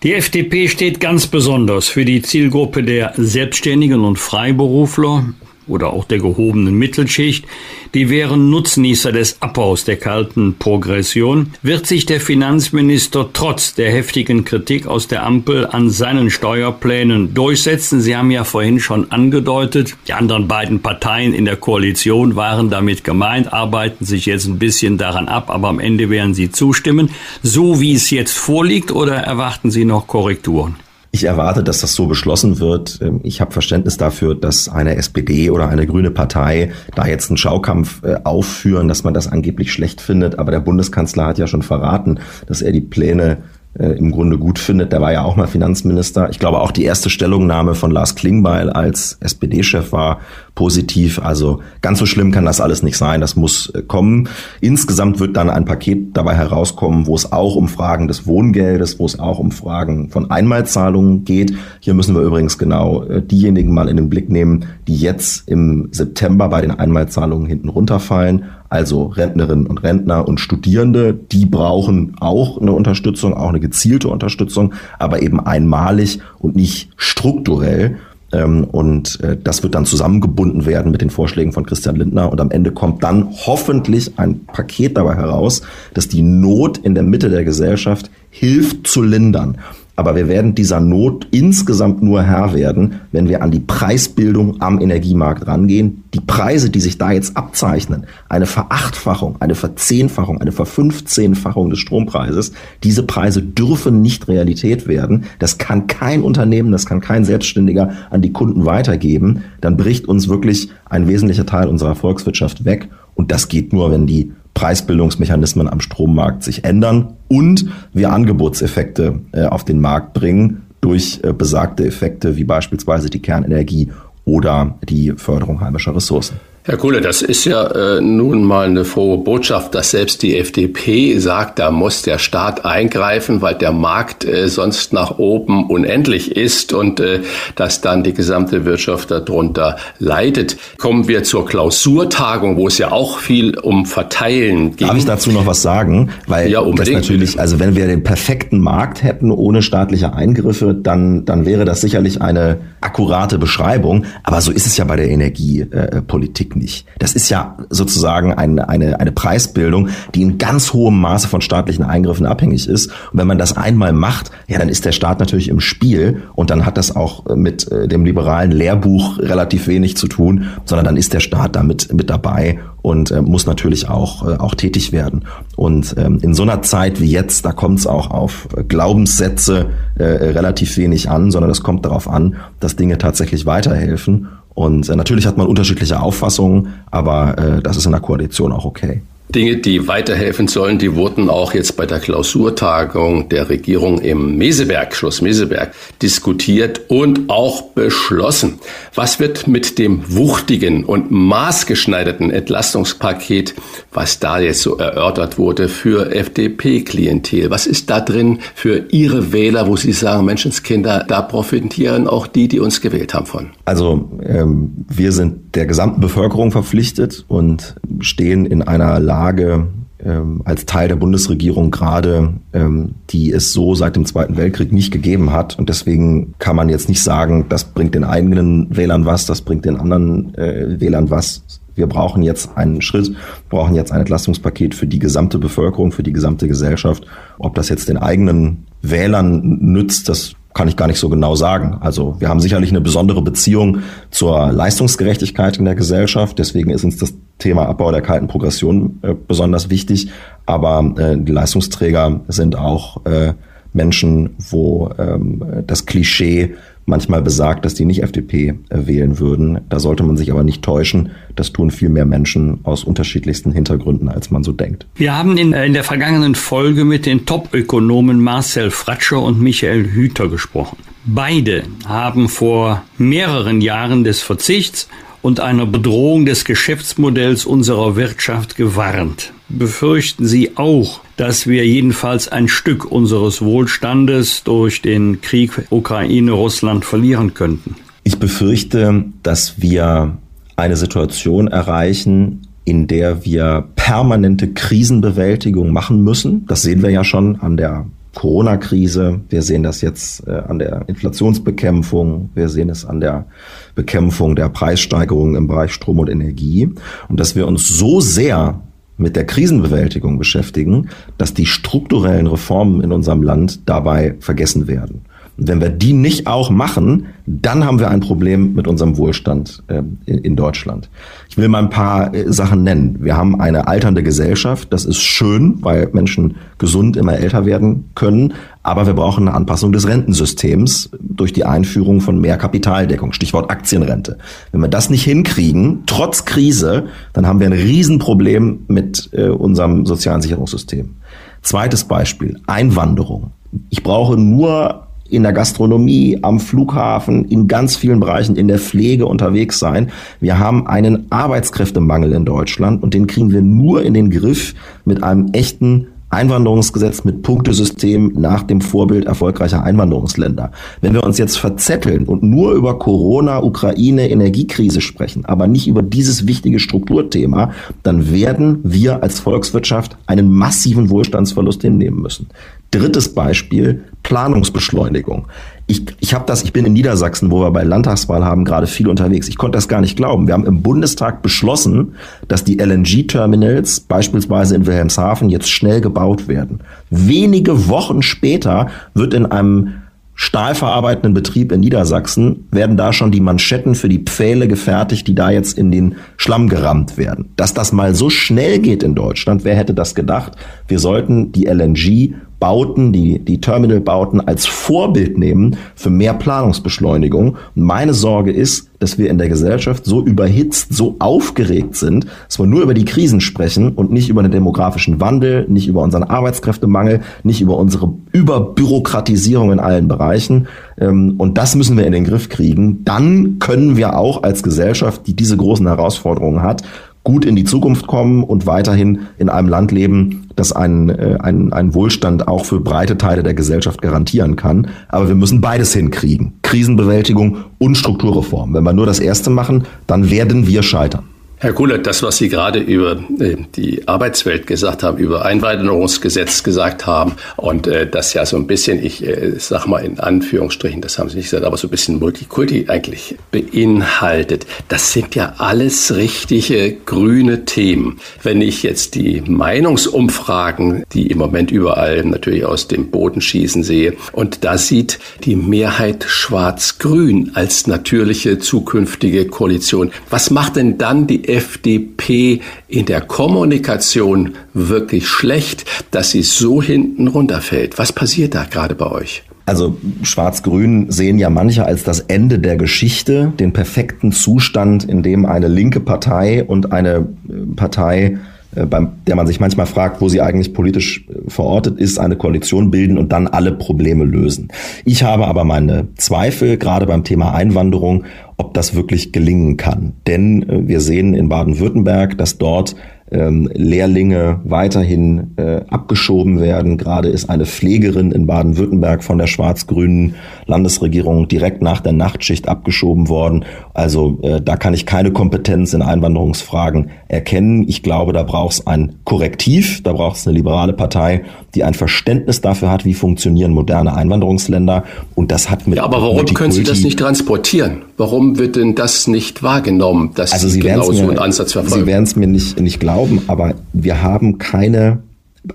Die 0.03 0.13
FDP 0.13 0.67
steht 0.67 0.99
ganz 0.99 1.27
besonders 1.27 1.87
für 1.87 2.05
die 2.05 2.21
Zielgruppe 2.21 2.83
der 2.83 3.13
Selbstständigen 3.15 4.01
und 4.03 4.19
Freiberufler 4.19 5.33
oder 5.67 5.93
auch 5.93 6.05
der 6.05 6.19
gehobenen 6.19 6.75
Mittelschicht, 6.75 7.45
die 7.93 8.09
wären 8.09 8.49
Nutznießer 8.49 9.11
des 9.11 9.41
Abbaus 9.41 9.85
der 9.85 9.97
kalten 9.97 10.55
Progression, 10.57 11.53
wird 11.61 11.87
sich 11.87 12.05
der 12.05 12.19
Finanzminister 12.19 13.29
trotz 13.33 13.73
der 13.73 13.91
heftigen 13.91 14.45
Kritik 14.45 14.87
aus 14.87 15.07
der 15.07 15.25
Ampel 15.25 15.65
an 15.65 15.89
seinen 15.89 16.29
Steuerplänen 16.29 17.33
durchsetzen. 17.33 18.01
Sie 18.01 18.15
haben 18.15 18.31
ja 18.31 18.43
vorhin 18.43 18.79
schon 18.79 19.11
angedeutet, 19.11 19.95
die 20.07 20.13
anderen 20.13 20.47
beiden 20.47 20.81
Parteien 20.81 21.33
in 21.33 21.45
der 21.45 21.57
Koalition 21.57 22.35
waren 22.35 22.69
damit 22.69 23.03
gemeint, 23.03 23.53
arbeiten 23.53 24.05
sich 24.05 24.25
jetzt 24.25 24.45
ein 24.45 24.59
bisschen 24.59 24.97
daran 24.97 25.27
ab, 25.27 25.49
aber 25.49 25.69
am 25.69 25.79
Ende 25.79 26.09
werden 26.09 26.33
sie 26.33 26.51
zustimmen, 26.51 27.09
so 27.41 27.79
wie 27.81 27.93
es 27.93 28.09
jetzt 28.09 28.37
vorliegt, 28.37 28.91
oder 28.91 29.15
erwarten 29.15 29.71
Sie 29.71 29.85
noch 29.85 30.07
Korrekturen? 30.07 30.75
Ich 31.15 31.23
erwarte, 31.23 31.63
dass 31.63 31.79
das 31.79 31.93
so 31.93 32.07
beschlossen 32.07 32.59
wird. 32.59 32.99
Ähm, 33.01 33.21
ich 33.23 33.39
habe 33.39 33.53
Verständnis 33.53 33.95
dafür, 33.95 34.35
dass 34.35 34.67
eine 34.67 34.97
SPD 34.97 35.49
oder 35.49 35.69
eine 35.69 35.87
grüne 35.87 36.11
Partei 36.11 36.73
da 36.93 37.07
jetzt 37.07 37.29
einen 37.29 37.37
Schaukampf 37.37 38.03
äh, 38.03 38.17
aufführen, 38.25 38.89
dass 38.89 39.05
man 39.05 39.13
das 39.13 39.31
angeblich 39.31 39.71
schlecht 39.71 40.01
findet. 40.01 40.37
Aber 40.37 40.51
der 40.51 40.59
Bundeskanzler 40.59 41.27
hat 41.27 41.37
ja 41.37 41.47
schon 41.47 41.61
verraten, 41.61 42.19
dass 42.47 42.61
er 42.61 42.73
die 42.73 42.81
Pläne 42.81 43.37
äh, 43.77 43.89
im 43.97 44.11
Grunde 44.11 44.37
gut 44.37 44.59
findet. 44.59 44.91
Der 44.91 45.01
war 45.01 45.11
ja 45.11 45.23
auch 45.23 45.35
mal 45.35 45.47
Finanzminister. 45.47 46.29
Ich 46.29 46.39
glaube 46.39 46.59
auch 46.61 46.71
die 46.71 46.85
erste 46.85 47.09
Stellungnahme 47.09 47.75
von 47.75 47.91
Lars 47.91 48.15
Klingbeil 48.15 48.69
als 48.69 49.17
SPD-Chef 49.19 49.91
war 49.91 50.19
positiv. 50.55 51.19
Also 51.19 51.59
ganz 51.81 51.99
so 51.99 52.05
schlimm 52.05 52.31
kann 52.31 52.45
das 52.45 52.61
alles 52.61 52.83
nicht 52.83 52.97
sein. 52.97 53.21
Das 53.21 53.35
muss 53.35 53.69
äh, 53.69 53.81
kommen. 53.81 54.29
Insgesamt 54.61 55.19
wird 55.19 55.35
dann 55.35 55.49
ein 55.49 55.65
Paket 55.65 56.15
dabei 56.15 56.35
herauskommen, 56.35 57.07
wo 57.07 57.15
es 57.15 57.31
auch 57.31 57.55
um 57.55 57.67
Fragen 57.67 58.07
des 58.07 58.25
Wohngeldes, 58.25 58.99
wo 58.99 59.05
es 59.05 59.19
auch 59.19 59.39
um 59.39 59.51
Fragen 59.51 60.09
von 60.09 60.31
Einmalzahlungen 60.31 61.25
geht. 61.25 61.53
Hier 61.81 61.93
müssen 61.93 62.15
wir 62.15 62.21
übrigens 62.21 62.57
genau 62.57 63.03
äh, 63.03 63.21
diejenigen 63.21 63.73
mal 63.73 63.89
in 63.89 63.97
den 63.97 64.09
Blick 64.09 64.29
nehmen, 64.29 64.65
die 64.87 64.95
jetzt 64.95 65.47
im 65.49 65.89
September 65.91 66.49
bei 66.49 66.61
den 66.61 66.71
Einmalzahlungen 66.71 67.47
hinten 67.47 67.69
runterfallen 67.69 68.45
also 68.69 69.05
Rentnerinnen 69.05 69.67
und 69.67 69.83
Rentner 69.83 70.27
und 70.27 70.39
Studierende, 70.39 71.13
die 71.13 71.45
brauchen 71.45 72.15
auch 72.19 72.59
eine 72.59 72.71
Unterstützung, 72.71 73.33
auch 73.33 73.49
eine 73.49 73.59
gezielte 73.59 74.09
Unterstützung, 74.09 74.73
aber 74.99 75.21
eben 75.21 75.39
einmalig 75.39 76.19
und 76.39 76.55
nicht 76.55 76.89
strukturell. 76.97 77.97
Ähm, 78.31 78.63
und 78.65 79.19
äh, 79.21 79.37
das 79.41 79.63
wird 79.63 79.75
dann 79.75 79.85
zusammengebunden 79.85 80.65
werden 80.65 80.91
mit 80.91 81.01
den 81.01 81.09
Vorschlägen 81.09 81.53
von 81.53 81.65
Christian 81.65 81.95
Lindner. 81.95 82.31
Und 82.31 82.41
am 82.41 82.51
Ende 82.51 82.71
kommt 82.71 83.03
dann 83.03 83.29
hoffentlich 83.45 84.17
ein 84.17 84.45
Paket 84.45 84.97
dabei 84.97 85.15
heraus, 85.15 85.61
das 85.93 86.07
die 86.07 86.21
Not 86.21 86.79
in 86.79 86.95
der 86.95 87.03
Mitte 87.03 87.29
der 87.29 87.43
Gesellschaft 87.43 88.09
hilft 88.29 88.87
zu 88.87 89.01
lindern. 89.01 89.57
Aber 89.95 90.15
wir 90.15 90.27
werden 90.27 90.55
dieser 90.55 90.81
Not 90.81 91.27
insgesamt 91.31 92.03
nur 92.03 92.21
Herr 92.21 92.53
werden, 92.53 93.01
wenn 93.11 93.29
wir 93.29 93.41
an 93.41 93.51
die 93.51 93.61
Preisbildung 93.61 94.61
am 94.61 94.81
Energiemarkt 94.81 95.47
rangehen. 95.47 96.03
Die 96.13 96.19
Preise, 96.19 96.69
die 96.69 96.81
sich 96.81 96.97
da 96.97 97.11
jetzt 97.11 97.37
abzeichnen, 97.37 98.05
eine 98.27 98.45
Verachtfachung, 98.45 99.37
eine 99.39 99.55
Verzehnfachung, 99.55 100.41
eine 100.41 100.51
Verfünfzehnfachung 100.51 101.69
des 101.69 101.79
Strompreises, 101.79 102.51
diese 102.83 103.03
Preise 103.03 103.41
dürfen 103.41 104.01
nicht 104.01 104.27
Realität 104.27 104.87
werden. 104.87 105.25
Das 105.39 105.57
kann 105.57 105.87
kein 105.87 106.23
Unternehmen, 106.23 106.71
das 106.71 106.85
kann 106.85 106.99
kein 106.99 107.23
Selbstständiger 107.23 107.91
an 108.09 108.21
die 108.21 108.33
Kunden 108.33 108.65
weitergeben. 108.65 109.43
Dann 109.61 109.77
bricht 109.77 110.07
uns 110.07 110.27
wirklich 110.27 110.69
ein 110.89 111.07
wesentlicher 111.07 111.45
Teil 111.45 111.67
unserer 111.67 111.95
Volkswirtschaft 111.95 112.65
weg. 112.65 112.89
Und 113.13 113.31
das 113.31 113.47
geht 113.47 113.71
nur, 113.71 113.91
wenn 113.91 114.07
die 114.07 114.33
Preisbildungsmechanismen 114.55 115.69
am 115.69 115.81
Strommarkt 115.81 116.43
sich 116.43 116.63
ändern 116.63 117.17
und 117.27 117.65
wir 117.93 118.11
Angebotseffekte 118.11 119.19
äh, 119.33 119.45
auf 119.45 119.63
den 119.63 119.79
Markt 119.79 120.13
bringen 120.13 120.63
durch 120.81 121.19
äh, 121.23 121.33
besagte 121.33 121.85
Effekte 121.85 122.35
wie 122.37 122.45
beispielsweise 122.45 123.11
die 123.11 123.21
Kernenergie 123.21 123.91
oder 124.23 124.79
die 124.89 125.11
Förderung 125.11 125.61
heimischer 125.61 125.95
Ressourcen. 125.95 126.39
Herr 126.67 126.77
Kuhle, 126.77 126.99
das 126.99 127.21
ist 127.21 127.45
ja 127.45 127.97
äh, 127.97 128.01
nun 128.01 128.43
mal 128.43 128.65
eine 128.65 128.85
frohe 128.85 129.19
Botschaft, 129.19 129.75
dass 129.75 129.91
selbst 129.91 130.23
die 130.23 130.35
FDP 130.35 131.19
sagt, 131.19 131.59
da 131.59 131.69
muss 131.69 132.01
der 132.01 132.17
Staat 132.17 132.65
eingreifen, 132.65 133.43
weil 133.43 133.53
der 133.53 133.71
Markt 133.71 134.25
äh, 134.25 134.49
sonst 134.49 134.91
nach 134.91 135.19
oben 135.19 135.69
unendlich 135.69 136.35
ist 136.35 136.73
und 136.73 136.99
äh, 136.99 137.19
dass 137.55 137.81
dann 137.81 138.03
die 138.03 138.15
gesamte 138.15 138.65
Wirtschaft 138.65 139.11
darunter 139.11 139.75
leidet. 139.99 140.57
Kommen 140.79 141.07
wir 141.07 141.23
zur 141.23 141.45
Klausurtagung, 141.45 142.57
wo 142.57 142.65
es 142.65 142.79
ja 142.79 142.91
auch 142.91 143.19
viel 143.19 143.59
um 143.59 143.85
Verteilen 143.85 144.75
geht. 144.75 144.89
Darf 144.89 144.97
ich 144.97 145.05
dazu 145.05 145.31
noch 145.31 145.45
was 145.45 145.61
sagen? 145.61 146.09
Weil 146.25 146.49
ja, 146.49 146.61
unbedingt. 146.61 146.97
das 146.97 147.03
natürlich, 147.03 147.39
also 147.39 147.59
wenn 147.59 147.75
wir 147.75 147.85
den 147.85 148.01
perfekten 148.01 148.59
Markt 148.59 149.03
hätten 149.03 149.29
ohne 149.29 149.61
staatliche 149.61 150.15
Eingriffe, 150.15 150.73
dann, 150.73 151.25
dann 151.25 151.45
wäre 151.45 151.63
das 151.63 151.81
sicherlich 151.81 152.23
eine 152.23 152.57
akkurate 152.81 153.37
Beschreibung. 153.37 154.05
Aber 154.23 154.41
so 154.41 154.51
ist 154.51 154.65
es 154.65 154.77
ja 154.77 154.85
bei 154.85 154.95
der 154.95 155.09
Energiepolitik 155.09 156.54
nicht. 156.55 156.85
Das 156.99 157.13
ist 157.13 157.29
ja 157.29 157.57
sozusagen 157.69 158.33
eine, 158.33 158.69
eine, 158.69 158.99
eine 158.99 159.11
Preisbildung, 159.11 159.89
die 160.13 160.21
in 160.21 160.37
ganz 160.37 160.73
hohem 160.73 160.99
Maße 160.99 161.27
von 161.27 161.41
staatlichen 161.41 161.83
Eingriffen 161.83 162.25
abhängig 162.25 162.67
ist. 162.67 162.87
Und 162.87 163.19
wenn 163.19 163.27
man 163.27 163.37
das 163.37 163.55
einmal 163.57 163.93
macht, 163.93 164.31
ja, 164.47 164.57
dann 164.57 164.69
ist 164.69 164.85
der 164.85 164.91
Staat 164.91 165.19
natürlich 165.19 165.49
im 165.49 165.59
Spiel 165.59 166.23
und 166.35 166.49
dann 166.49 166.65
hat 166.65 166.77
das 166.77 166.95
auch 166.95 167.25
mit 167.35 167.71
äh, 167.71 167.87
dem 167.87 168.05
liberalen 168.05 168.51
Lehrbuch 168.51 169.19
relativ 169.19 169.67
wenig 169.67 169.97
zu 169.97 170.07
tun, 170.07 170.47
sondern 170.65 170.85
dann 170.85 170.97
ist 170.97 171.13
der 171.13 171.19
Staat 171.19 171.55
damit 171.55 171.93
mit 171.93 172.09
dabei 172.09 172.59
und 172.85 173.09
äh, 173.09 173.21
muss 173.21 173.47
natürlich 173.47 173.89
auch, 173.89 174.27
äh, 174.27 174.37
auch 174.37 174.53
tätig 174.53 174.91
werden. 174.91 175.25
Und 175.55 175.95
ähm, 175.97 176.19
in 176.21 176.35
so 176.35 176.43
einer 176.43 176.61
Zeit 176.61 177.01
wie 177.01 177.09
jetzt, 177.09 177.43
da 177.43 177.51
kommt 177.51 177.79
es 177.79 177.87
auch 177.87 178.11
auf 178.11 178.47
Glaubenssätze 178.67 179.71
äh, 179.95 180.03
relativ 180.03 180.77
wenig 180.77 181.09
an, 181.09 181.31
sondern 181.31 181.49
es 181.49 181.63
kommt 181.63 181.85
darauf 181.85 182.07
an, 182.07 182.35
dass 182.59 182.75
Dinge 182.75 182.99
tatsächlich 182.99 183.47
weiterhelfen. 183.47 184.27
Und 184.55 184.89
äh, 184.89 184.95
natürlich 184.95 185.27
hat 185.27 185.37
man 185.37 185.47
unterschiedliche 185.47 185.99
Auffassungen, 186.01 186.73
aber 186.89 187.37
äh, 187.37 187.61
das 187.61 187.77
ist 187.77 187.85
in 187.85 187.91
der 187.91 188.01
Koalition 188.01 188.51
auch 188.51 188.65
okay. 188.65 189.01
Dinge, 189.33 189.57
die 189.57 189.87
weiterhelfen 189.87 190.47
sollen, 190.47 190.77
die 190.77 190.95
wurden 190.95 191.29
auch 191.29 191.53
jetzt 191.53 191.75
bei 191.75 191.85
der 191.85 191.99
Klausurtagung 191.99 193.27
der 193.29 193.49
Regierung 193.49 193.99
im 193.99 194.37
Meseberg, 194.37 194.95
Schloss 194.95 195.21
Meseberg, 195.21 195.73
diskutiert 196.01 196.81
und 196.89 197.29
auch 197.29 197.73
beschlossen. 197.73 198.59
Was 198.93 199.19
wird 199.19 199.47
mit 199.47 199.79
dem 199.79 200.03
wuchtigen 200.15 200.85
und 200.85 201.09
maßgeschneiderten 201.09 202.29
Entlastungspaket, 202.29 203.55
was 203.91 204.19
da 204.19 204.39
jetzt 204.39 204.61
so 204.61 204.77
erörtert 204.77 205.37
wurde, 205.37 205.69
für 205.69 206.15
FDP-Klientel? 206.15 207.49
Was 207.49 207.65
ist 207.65 207.89
da 207.89 208.01
drin 208.01 208.39
für 208.53 208.85
Ihre 208.91 209.33
Wähler, 209.33 209.67
wo 209.67 209.75
Sie 209.75 209.91
sagen, 209.91 210.25
Menschenskinder, 210.25 211.03
da 211.07 211.21
profitieren 211.21 212.07
auch 212.07 212.27
die, 212.27 212.47
die 212.47 212.59
uns 212.59 212.79
gewählt 212.79 213.13
haben 213.13 213.25
von? 213.25 213.49
Also 213.65 214.11
ähm, 214.23 214.85
wir 214.87 215.11
sind 215.11 215.55
der 215.55 215.65
gesamten 215.65 215.99
Bevölkerung 215.99 216.51
verpflichtet 216.51 217.25
und 217.27 217.75
stehen 217.99 218.45
in 218.45 218.61
einer 218.61 218.99
Lage, 218.99 219.14
Lage 219.15 219.67
ähm, 220.03 220.41
als 220.43 220.65
Teil 220.65 220.89
der 220.89 220.97
Bundesregierung 220.97 221.71
gerade, 221.71 222.33
ähm, 222.51 222.95
die 223.09 223.31
es 223.31 223.53
so 223.53 223.75
seit 223.75 223.95
dem 223.95 224.05
Zweiten 224.05 224.35
Weltkrieg 224.35 224.73
nicht 224.73 224.91
gegeben 224.91 225.31
hat. 225.31 225.57
Und 225.57 225.69
deswegen 225.69 226.33
kann 226.37 226.57
man 226.57 226.67
jetzt 226.67 226.89
nicht 226.89 227.01
sagen, 227.01 227.45
das 227.47 227.63
bringt 227.63 227.95
den 227.95 228.03
eigenen 228.03 228.75
Wählern 228.75 229.05
was, 229.05 229.25
das 229.25 229.41
bringt 229.41 229.63
den 229.63 229.77
anderen 229.77 230.35
äh, 230.35 230.79
Wählern 230.81 231.09
was. 231.09 231.43
Wir 231.75 231.87
brauchen 231.87 232.23
jetzt 232.23 232.57
einen 232.57 232.81
Schritt, 232.81 233.15
brauchen 233.49 233.75
jetzt 233.75 233.91
ein 233.91 234.01
Entlastungspaket 234.01 234.75
für 234.75 234.87
die 234.87 234.99
gesamte 234.99 235.39
Bevölkerung, 235.39 235.91
für 235.91 236.03
die 236.03 236.13
gesamte 236.13 236.47
Gesellschaft. 236.47 237.05
Ob 237.37 237.55
das 237.55 237.69
jetzt 237.69 237.87
den 237.87 237.97
eigenen 237.97 238.65
Wählern 238.81 239.41
nützt, 239.61 240.09
das 240.09 240.35
kann 240.53 240.69
ich 240.69 240.77
gar 240.77 240.87
nicht 240.87 240.99
so 240.99 241.09
genau 241.09 241.35
sagen. 241.35 241.77
Also 241.81 242.15
wir 242.19 242.29
haben 242.29 242.39
sicherlich 242.39 242.69
eine 242.69 242.79
besondere 242.79 243.21
Beziehung 243.21 243.79
zur 244.09 244.53
Leistungsgerechtigkeit 244.53 245.57
in 245.57 245.65
der 245.65 245.75
Gesellschaft. 245.75 246.39
Deswegen 246.39 246.69
ist 246.69 246.85
uns 246.85 246.95
das 246.95 247.13
Thema 247.37 247.67
Abbau 247.67 247.91
der 247.91 248.01
kalten 248.01 248.27
Progression 248.27 248.99
äh, 249.01 249.13
besonders 249.13 249.69
wichtig. 249.69 250.09
Aber 250.45 250.93
äh, 250.97 251.17
die 251.17 251.31
Leistungsträger 251.31 252.21
sind 252.27 252.57
auch 252.57 253.05
äh, 253.05 253.33
Menschen, 253.73 254.35
wo 254.37 254.89
ähm, 254.97 255.43
das 255.67 255.85
Klischee 255.85 256.55
manchmal 256.85 257.21
besagt, 257.21 257.65
dass 257.65 257.73
die 257.73 257.85
nicht 257.85 258.03
FDP 258.03 258.49
äh, 258.69 258.87
wählen 258.87 259.19
würden. 259.19 259.61
Da 259.69 259.79
sollte 259.79 260.03
man 260.03 260.17
sich 260.17 260.31
aber 260.31 260.43
nicht 260.43 260.61
täuschen. 260.61 261.11
Das 261.35 261.51
tun 261.51 261.71
viel 261.71 261.89
mehr 261.89 262.05
Menschen 262.05 262.59
aus 262.63 262.83
unterschiedlichsten 262.83 263.51
Hintergründen, 263.51 264.07
als 264.07 264.31
man 264.31 264.43
so 264.43 264.51
denkt. 264.51 264.85
Wir 264.95 265.17
haben 265.17 265.37
in, 265.37 265.53
in 265.53 265.73
der 265.73 265.83
vergangenen 265.83 266.35
Folge 266.35 266.85
mit 266.85 267.05
den 267.05 267.25
Top-Ökonomen 267.25 268.19
Marcel 268.19 268.71
Fratscher 268.71 269.21
und 269.21 269.41
Michael 269.41 269.85
Hüter 269.91 270.29
gesprochen. 270.29 270.77
Beide 271.05 271.63
haben 271.85 272.29
vor 272.29 272.83
mehreren 272.97 273.61
Jahren 273.61 274.03
des 274.03 274.21
Verzichts 274.21 274.87
und 275.25 275.39
einer 275.39 275.65
Bedrohung 275.65 276.27
des 276.27 276.45
Geschäftsmodells 276.45 277.47
unserer 277.47 277.95
Wirtschaft 277.95 278.55
gewarnt. 278.55 279.33
Befürchten 279.49 280.27
Sie 280.27 280.55
auch, 280.55 281.01
dass 281.17 281.47
wir 281.47 281.65
jedenfalls 281.65 282.27
ein 282.27 282.47
Stück 282.47 282.85
unseres 282.91 283.41
Wohlstandes 283.41 284.43
durch 284.43 284.83
den 284.83 285.21
Krieg 285.21 285.65
Ukraine-Russland 285.71 286.85
verlieren 286.85 287.33
könnten? 287.33 287.75
Ich 288.03 288.19
befürchte, 288.19 289.05
dass 289.23 289.59
wir 289.59 290.15
eine 290.57 290.75
Situation 290.75 291.47
erreichen, 291.47 292.45
in 292.63 292.85
der 292.85 293.25
wir 293.25 293.67
permanente 293.75 294.53
Krisenbewältigung 294.53 295.73
machen 295.73 296.03
müssen. 296.03 296.45
Das 296.45 296.61
sehen 296.61 296.83
wir 296.83 296.91
ja 296.91 297.03
schon 297.03 297.37
an 297.37 297.57
der 297.57 297.87
Corona-Krise. 298.15 299.21
Wir 299.29 299.43
sehen 299.43 299.61
das 299.61 299.81
jetzt 299.81 300.27
äh, 300.27 300.31
an 300.31 300.57
der 300.57 300.83
Inflationsbekämpfung. 300.87 302.29
Wir 302.33 302.49
sehen 302.49 302.69
es 302.69 302.85
an 302.85 302.99
der 302.99 303.27
Bekämpfung 303.75 304.35
der 304.35 304.49
Preissteigerungen 304.49 305.35
im 305.35 305.47
Bereich 305.47 305.71
Strom 305.73 305.99
und 305.99 306.09
Energie. 306.09 306.69
Und 307.07 307.19
dass 307.19 307.35
wir 307.35 307.47
uns 307.47 307.67
so 307.67 308.01
sehr 308.01 308.61
mit 308.97 309.15
der 309.15 309.25
Krisenbewältigung 309.25 310.17
beschäftigen, 310.17 310.89
dass 311.17 311.33
die 311.33 311.45
strukturellen 311.45 312.27
Reformen 312.27 312.81
in 312.81 312.91
unserem 312.91 313.21
Land 313.21 313.69
dabei 313.69 314.15
vergessen 314.19 314.67
werden. 314.67 315.01
Und 315.37 315.47
wenn 315.49 315.59
wir 315.59 315.69
die 315.69 315.93
nicht 315.93 316.27
auch 316.27 316.49
machen, 316.49 317.07
dann 317.25 317.65
haben 317.65 317.79
wir 317.79 317.89
ein 317.89 317.99
Problem 317.99 318.53
mit 318.53 318.67
unserem 318.67 318.97
Wohlstand 318.97 319.63
äh, 319.67 319.81
in, 320.05 320.35
Deutschland. 320.35 320.89
Ich 321.29 321.37
will 321.37 321.49
mal 321.49 321.59
ein 321.59 321.69
paar 321.69 322.13
äh, 322.13 322.31
Sachen 322.31 322.63
nennen. 322.63 322.97
Wir 323.01 323.17
haben 323.17 323.41
eine 323.41 323.67
alternde 323.67 324.03
Gesellschaft. 324.03 324.71
Das 324.71 324.85
ist 324.85 324.97
schön, 324.97 325.57
weil 325.61 325.89
Menschen 325.91 326.35
gesund 326.57 326.95
immer 326.95 327.17
älter 327.17 327.45
werden 327.45 327.89
können. 327.95 328.33
Aber 328.63 328.87
wir 328.87 328.93
brauchen 328.93 329.27
eine 329.27 329.35
Anpassung 329.35 329.71
des 329.71 329.87
Rentensystems 329.87 330.89
durch 330.99 331.33
die 331.33 331.45
Einführung 331.45 331.99
von 331.99 332.21
mehr 332.21 332.37
Kapitaldeckung. 332.37 333.11
Stichwort 333.11 333.51
Aktienrente. 333.51 334.17
Wenn 334.51 334.61
wir 334.61 334.69
das 334.69 334.89
nicht 334.89 335.03
hinkriegen, 335.03 335.83
trotz 335.85 336.25
Krise, 336.25 336.85
dann 337.13 337.27
haben 337.27 337.39
wir 337.39 337.47
ein 337.47 337.53
Riesenproblem 337.53 338.65
mit 338.67 339.09
äh, 339.11 339.27
unserem 339.27 339.85
sozialen 339.85 340.21
Sicherungssystem. 340.21 340.95
Zweites 341.41 341.83
Beispiel. 341.83 342.39
Einwanderung. 342.47 343.31
Ich 343.69 343.83
brauche 343.83 344.17
nur 344.17 344.84
in 345.09 345.23
der 345.23 345.33
Gastronomie, 345.33 346.19
am 346.21 346.39
Flughafen, 346.39 347.25
in 347.25 347.47
ganz 347.47 347.75
vielen 347.75 347.99
Bereichen 347.99 348.35
in 348.35 348.47
der 348.47 348.59
Pflege 348.59 349.05
unterwegs 349.05 349.59
sein. 349.59 349.91
Wir 350.19 350.39
haben 350.39 350.67
einen 350.67 351.05
Arbeitskräftemangel 351.11 352.11
in 352.13 352.25
Deutschland 352.25 352.81
und 352.81 352.93
den 352.93 353.07
kriegen 353.07 353.31
wir 353.31 353.41
nur 353.41 353.83
in 353.83 353.93
den 353.93 354.09
Griff 354.09 354.55
mit 354.83 355.03
einem 355.03 355.29
echten 355.33 355.87
Einwanderungsgesetz 356.15 357.03
mit 357.03 357.21
Punktesystem 357.21 358.13
nach 358.15 358.43
dem 358.43 358.61
Vorbild 358.61 359.05
erfolgreicher 359.05 359.63
Einwanderungsländer. 359.63 360.51
Wenn 360.81 360.93
wir 360.93 361.03
uns 361.03 361.17
jetzt 361.17 361.37
verzetteln 361.37 362.05
und 362.05 362.23
nur 362.23 362.53
über 362.53 362.79
Corona, 362.79 363.43
Ukraine, 363.43 364.09
Energiekrise 364.09 364.81
sprechen, 364.81 365.25
aber 365.25 365.47
nicht 365.47 365.67
über 365.67 365.83
dieses 365.83 366.27
wichtige 366.27 366.59
Strukturthema, 366.59 367.51
dann 367.83 368.11
werden 368.11 368.59
wir 368.63 369.03
als 369.03 369.19
Volkswirtschaft 369.19 369.97
einen 370.07 370.31
massiven 370.31 370.89
Wohlstandsverlust 370.89 371.61
hinnehmen 371.61 372.01
müssen. 372.01 372.27
Drittes 372.71 373.13
Beispiel, 373.13 373.83
Planungsbeschleunigung. 374.03 375.27
Ich, 375.67 375.83
ich 375.99 376.13
habe 376.13 376.25
das, 376.27 376.43
ich 376.43 376.53
bin 376.53 376.65
in 376.65 376.73
Niedersachsen, 376.73 377.31
wo 377.31 377.41
wir 377.41 377.49
bei 377.49 377.63
Landtagswahl 377.63 378.23
haben, 378.23 378.45
gerade 378.45 378.67
viel 378.67 378.87
unterwegs. 378.87 379.27
Ich 379.27 379.37
konnte 379.37 379.57
das 379.57 379.67
gar 379.67 379.81
nicht 379.81 379.97
glauben. 379.97 380.27
Wir 380.27 380.35
haben 380.35 380.45
im 380.45 380.61
Bundestag 380.61 381.23
beschlossen, 381.23 381.95
dass 382.27 382.43
die 382.43 382.59
LNG-Terminals 382.59 383.79
beispielsweise 383.79 384.55
in 384.55 384.67
Wilhelmshaven 384.67 385.29
jetzt 385.29 385.49
schnell 385.49 385.81
gebaut 385.81 386.27
werden. 386.27 386.59
Wenige 386.91 387.67
Wochen 387.67 388.03
später 388.03 388.67
wird 388.93 389.15
in 389.15 389.25
einem 389.25 389.73
stahlverarbeitenden 390.15 391.13
Betrieb 391.13 391.51
in 391.51 391.59
Niedersachsen 391.59 392.47
werden 392.49 392.77
da 392.77 392.93
schon 392.93 393.11
die 393.11 393.19
Manschetten 393.19 393.75
für 393.75 393.89
die 393.89 393.99
Pfähle 393.99 394.47
gefertigt, 394.47 395.07
die 395.07 395.15
da 395.15 395.29
jetzt 395.29 395.57
in 395.57 395.71
den 395.71 395.95
Schlamm 396.15 396.47
gerammt 396.47 396.97
werden. 396.97 397.33
Dass 397.35 397.53
das 397.53 397.73
mal 397.73 397.93
so 397.93 398.09
schnell 398.09 398.59
geht 398.59 398.81
in 398.81 398.95
Deutschland, 398.95 399.43
wer 399.43 399.55
hätte 399.55 399.73
das 399.73 399.93
gedacht? 399.93 400.33
Wir 400.67 400.79
sollten 400.79 401.33
die 401.33 401.45
LNG 401.45 402.15
Bauten, 402.39 402.91
die, 402.91 403.19
die 403.19 403.39
Terminalbauten 403.39 404.19
als 404.19 404.45
Vorbild 404.45 405.17
nehmen 405.17 405.57
für 405.75 405.89
mehr 405.89 406.13
Planungsbeschleunigung. 406.13 407.37
Und 407.55 407.63
meine 407.63 407.93
Sorge 407.93 408.31
ist, 408.31 408.69
dass 408.79 408.97
wir 408.97 409.09
in 409.09 409.17
der 409.17 409.29
Gesellschaft 409.29 409.85
so 409.85 410.03
überhitzt, 410.03 410.73
so 410.73 410.95
aufgeregt 410.99 411.75
sind, 411.75 412.07
dass 412.27 412.39
wir 412.39 412.45
nur 412.45 412.61
über 412.61 412.73
die 412.73 412.85
Krisen 412.85 413.21
sprechen 413.21 413.73
und 413.73 413.91
nicht 413.91 414.09
über 414.09 414.21
den 414.21 414.31
demografischen 414.31 414.99
Wandel, 414.99 415.45
nicht 415.47 415.67
über 415.67 415.81
unseren 415.81 416.03
Arbeitskräftemangel, 416.03 417.01
nicht 417.23 417.41
über 417.41 417.57
unsere 417.57 417.93
Überbürokratisierung 418.11 419.51
in 419.51 419.59
allen 419.59 419.87
Bereichen. 419.87 420.47
Ähm, 420.77 421.15
und 421.17 421.37
das 421.37 421.55
müssen 421.55 421.77
wir 421.77 421.85
in 421.85 421.93
den 421.93 422.03
Griff 422.03 422.29
kriegen. 422.29 422.83
Dann 422.83 423.39
können 423.39 423.77
wir 423.77 423.97
auch 423.97 424.23
als 424.23 424.43
Gesellschaft, 424.43 425.07
die 425.07 425.15
diese 425.15 425.37
großen 425.37 425.67
Herausforderungen 425.67 426.41
hat, 426.41 426.63
gut 427.03 427.23
in 427.23 427.35
die 427.35 427.43
Zukunft 427.45 427.87
kommen 427.87 428.23
und 428.23 428.45
weiterhin 428.45 429.01
in 429.17 429.29
einem 429.29 429.47
Land 429.47 429.71
leben, 429.71 430.24
das 430.35 430.51
einen, 430.51 430.89
äh, 430.89 431.17
einen, 431.19 431.53
einen 431.53 431.73
Wohlstand 431.73 432.27
auch 432.27 432.45
für 432.45 432.59
breite 432.59 432.97
Teile 432.97 433.23
der 433.23 433.33
Gesellschaft 433.33 433.81
garantieren 433.81 434.35
kann. 434.35 434.67
Aber 434.87 435.07
wir 435.07 435.15
müssen 435.15 435.41
beides 435.41 435.73
hinkriegen. 435.73 436.33
Krisenbewältigung 436.41 437.37
und 437.57 437.75
Strukturreform. 437.75 438.53
Wenn 438.53 438.63
wir 438.63 438.73
nur 438.73 438.85
das 438.85 438.99
erste 438.99 439.29
machen, 439.29 439.63
dann 439.87 440.09
werden 440.09 440.47
wir 440.47 440.63
scheitern. 440.63 441.03
Herr 441.37 441.51
Kuhle, 441.51 441.79
das, 441.79 442.01
was 442.01 442.15
Sie 442.15 442.29
gerade 442.29 442.59
über 442.59 442.93
äh, 443.19 443.35
die 443.57 443.85
Arbeitswelt 443.89 444.47
gesagt 444.47 444.83
haben, 444.83 444.97
über 444.97 445.25
Einwanderungsgesetz 445.25 446.43
gesagt 446.43 446.87
haben 446.87 447.15
und 447.35 447.67
äh, 447.67 447.85
das 447.85 448.13
ja 448.13 448.25
so 448.25 448.37
ein 448.37 448.47
bisschen, 448.47 448.83
ich 448.83 449.05
äh, 449.05 449.33
sag 449.37 449.67
mal 449.67 449.79
in 449.79 449.99
Anführungsstrichen, 449.99 450.79
das 450.79 450.97
haben 450.97 451.09
Sie 451.09 451.17
nicht 451.17 451.25
gesagt, 451.25 451.43
aber 451.43 451.57
so 451.57 451.67
ein 451.67 451.71
bisschen 451.71 451.99
Multikulti 451.99 452.67
eigentlich 452.69 453.17
beinhaltet, 453.31 454.45
das 454.69 454.93
sind 454.93 455.13
ja 455.13 455.33
alles 455.37 455.93
richtige 455.93 456.71
grüne 456.85 457.43
Themen. 457.43 457.99
Wenn 458.23 458.39
ich 458.39 458.63
jetzt 458.63 458.95
die 458.95 459.19
Meinungsumfragen, 459.19 460.85
die 460.93 461.07
im 461.07 461.17
Moment 461.17 461.51
überall 461.51 462.05
natürlich 462.05 462.45
aus 462.45 462.69
dem 462.69 462.91
Boden 462.91 463.19
schießen 463.19 463.61
sehe 463.63 463.97
und 464.13 464.45
da 464.45 464.57
sieht 464.57 464.99
die 465.25 465.35
Mehrheit 465.35 466.05
schwarz-grün 466.07 467.31
als 467.33 467.67
natürliche 467.67 468.39
zukünftige 468.39 469.25
Koalition. 469.25 469.91
Was 470.09 470.31
macht 470.31 470.55
denn 470.55 470.77
dann 470.77 471.07
die 471.07 471.25
FDP 471.35 472.41
in 472.67 472.85
der 472.85 473.01
Kommunikation 473.01 474.35
wirklich 474.53 475.07
schlecht, 475.07 475.65
dass 475.91 476.11
sie 476.11 476.23
so 476.23 476.61
hinten 476.61 477.07
runterfällt? 477.07 477.77
Was 477.77 477.91
passiert 477.91 478.35
da 478.35 478.45
gerade 478.45 478.75
bei 478.75 478.89
euch? 478.89 479.23
Also 479.45 479.77
Schwarz-Grün 480.01 480.89
sehen 480.89 481.19
ja 481.19 481.29
manche 481.29 481.65
als 481.65 481.83
das 481.83 481.99
Ende 481.99 482.39
der 482.39 482.55
Geschichte, 482.55 483.31
den 483.39 483.53
perfekten 483.53 484.11
Zustand, 484.11 484.85
in 484.85 485.03
dem 485.03 485.25
eine 485.25 485.47
linke 485.47 485.79
Partei 485.79 486.43
und 486.43 486.71
eine 486.71 487.07
äh, 487.29 487.55
Partei 487.55 488.17
äh, 488.55 488.65
beim 488.65 488.93
der 489.07 489.15
man 489.15 489.27
sich 489.27 489.39
manchmal 489.39 489.65
fragt, 489.65 490.01
wo 490.01 490.09
sie 490.09 490.21
eigentlich 490.21 490.53
politisch 490.53 491.05
äh, 491.07 491.29
verortet 491.29 491.79
ist, 491.79 491.99
eine 491.99 492.15
Koalition 492.15 492.71
bilden 492.71 492.97
und 492.97 493.11
dann 493.11 493.27
alle 493.27 493.51
Probleme 493.51 494.03
lösen. 494.03 494.49
Ich 494.83 495.03
habe 495.03 495.27
aber 495.27 495.43
meine 495.43 495.87
Zweifel, 495.95 496.57
gerade 496.57 496.85
beim 496.85 497.03
Thema 497.03 497.33
Einwanderung, 497.33 498.05
ob 498.37 498.53
das 498.53 498.75
wirklich 498.75 499.11
gelingen 499.11 499.57
kann. 499.57 499.93
Denn 500.07 500.49
äh, 500.49 500.67
wir 500.67 500.81
sehen 500.81 501.13
in 501.13 501.29
Baden-Württemberg, 501.29 502.17
dass 502.17 502.37
dort 502.37 502.75
ähm, 503.11 503.49
Lehrlinge 503.53 504.39
weiterhin 504.43 505.35
äh, 505.37 505.61
abgeschoben 505.69 506.39
werden. 506.39 506.77
Gerade 506.77 507.09
ist 507.09 507.29
eine 507.29 507.45
Pflegerin 507.45 508.11
in 508.11 508.25
Baden-Württemberg 508.25 509.03
von 509.03 509.19
der 509.19 509.27
schwarz-grünen 509.27 510.15
Landesregierung 510.47 511.27
direkt 511.27 511.61
nach 511.61 511.81
der 511.81 511.93
Nachtschicht 511.93 512.47
abgeschoben 512.47 513.07
worden. 513.07 513.45
Also 513.75 514.17
äh, 514.23 514.41
da 514.41 514.55
kann 514.55 514.73
ich 514.73 514.87
keine 514.87 515.11
Kompetenz 515.11 515.73
in 515.73 515.83
Einwanderungsfragen 515.83 516.89
erkennen. 517.07 517.65
Ich 517.67 517.83
glaube, 517.83 518.11
da 518.11 518.23
braucht 518.23 518.53
es 518.53 518.67
ein 518.67 518.95
Korrektiv, 519.03 519.83
da 519.83 519.93
braucht 519.93 520.17
es 520.17 520.27
eine 520.27 520.35
liberale 520.35 520.73
Partei, 520.73 521.23
die 521.53 521.63
ein 521.63 521.75
Verständnis 521.75 522.41
dafür 522.41 522.71
hat, 522.71 522.85
wie 522.85 522.95
funktionieren 522.95 523.51
moderne 523.51 523.95
Einwanderungsländer. 523.95 524.83
Und 525.13 525.31
das 525.31 525.51
hat 525.51 525.67
mit. 525.67 525.77
Ja, 525.77 525.83
aber 525.83 526.01
warum 526.01 526.25
können 526.33 526.51
Sie 526.51 526.63
das 526.63 526.81
nicht 526.81 526.97
transportieren? 526.97 527.83
Warum 527.97 528.39
wird 528.39 528.55
denn 528.55 528.73
das 528.73 529.07
nicht 529.07 529.43
wahrgenommen, 529.43 530.11
dass 530.15 530.33
also 530.33 530.47
Sie, 530.47 530.55
Sie 530.55 530.59
genau 530.59 530.91
so 530.91 531.07
einen 531.07 531.19
Ansatz 531.19 531.53
verfolgen? 531.53 531.85
Sie 531.85 531.87
werden 531.87 532.03
es 532.03 532.15
mir 532.15 532.27
nicht, 532.27 532.59
nicht 532.59 532.79
glauben, 532.79 532.94
aber 533.27 533.55
wir 533.73 534.01
haben 534.01 534.37
keine 534.37 535.03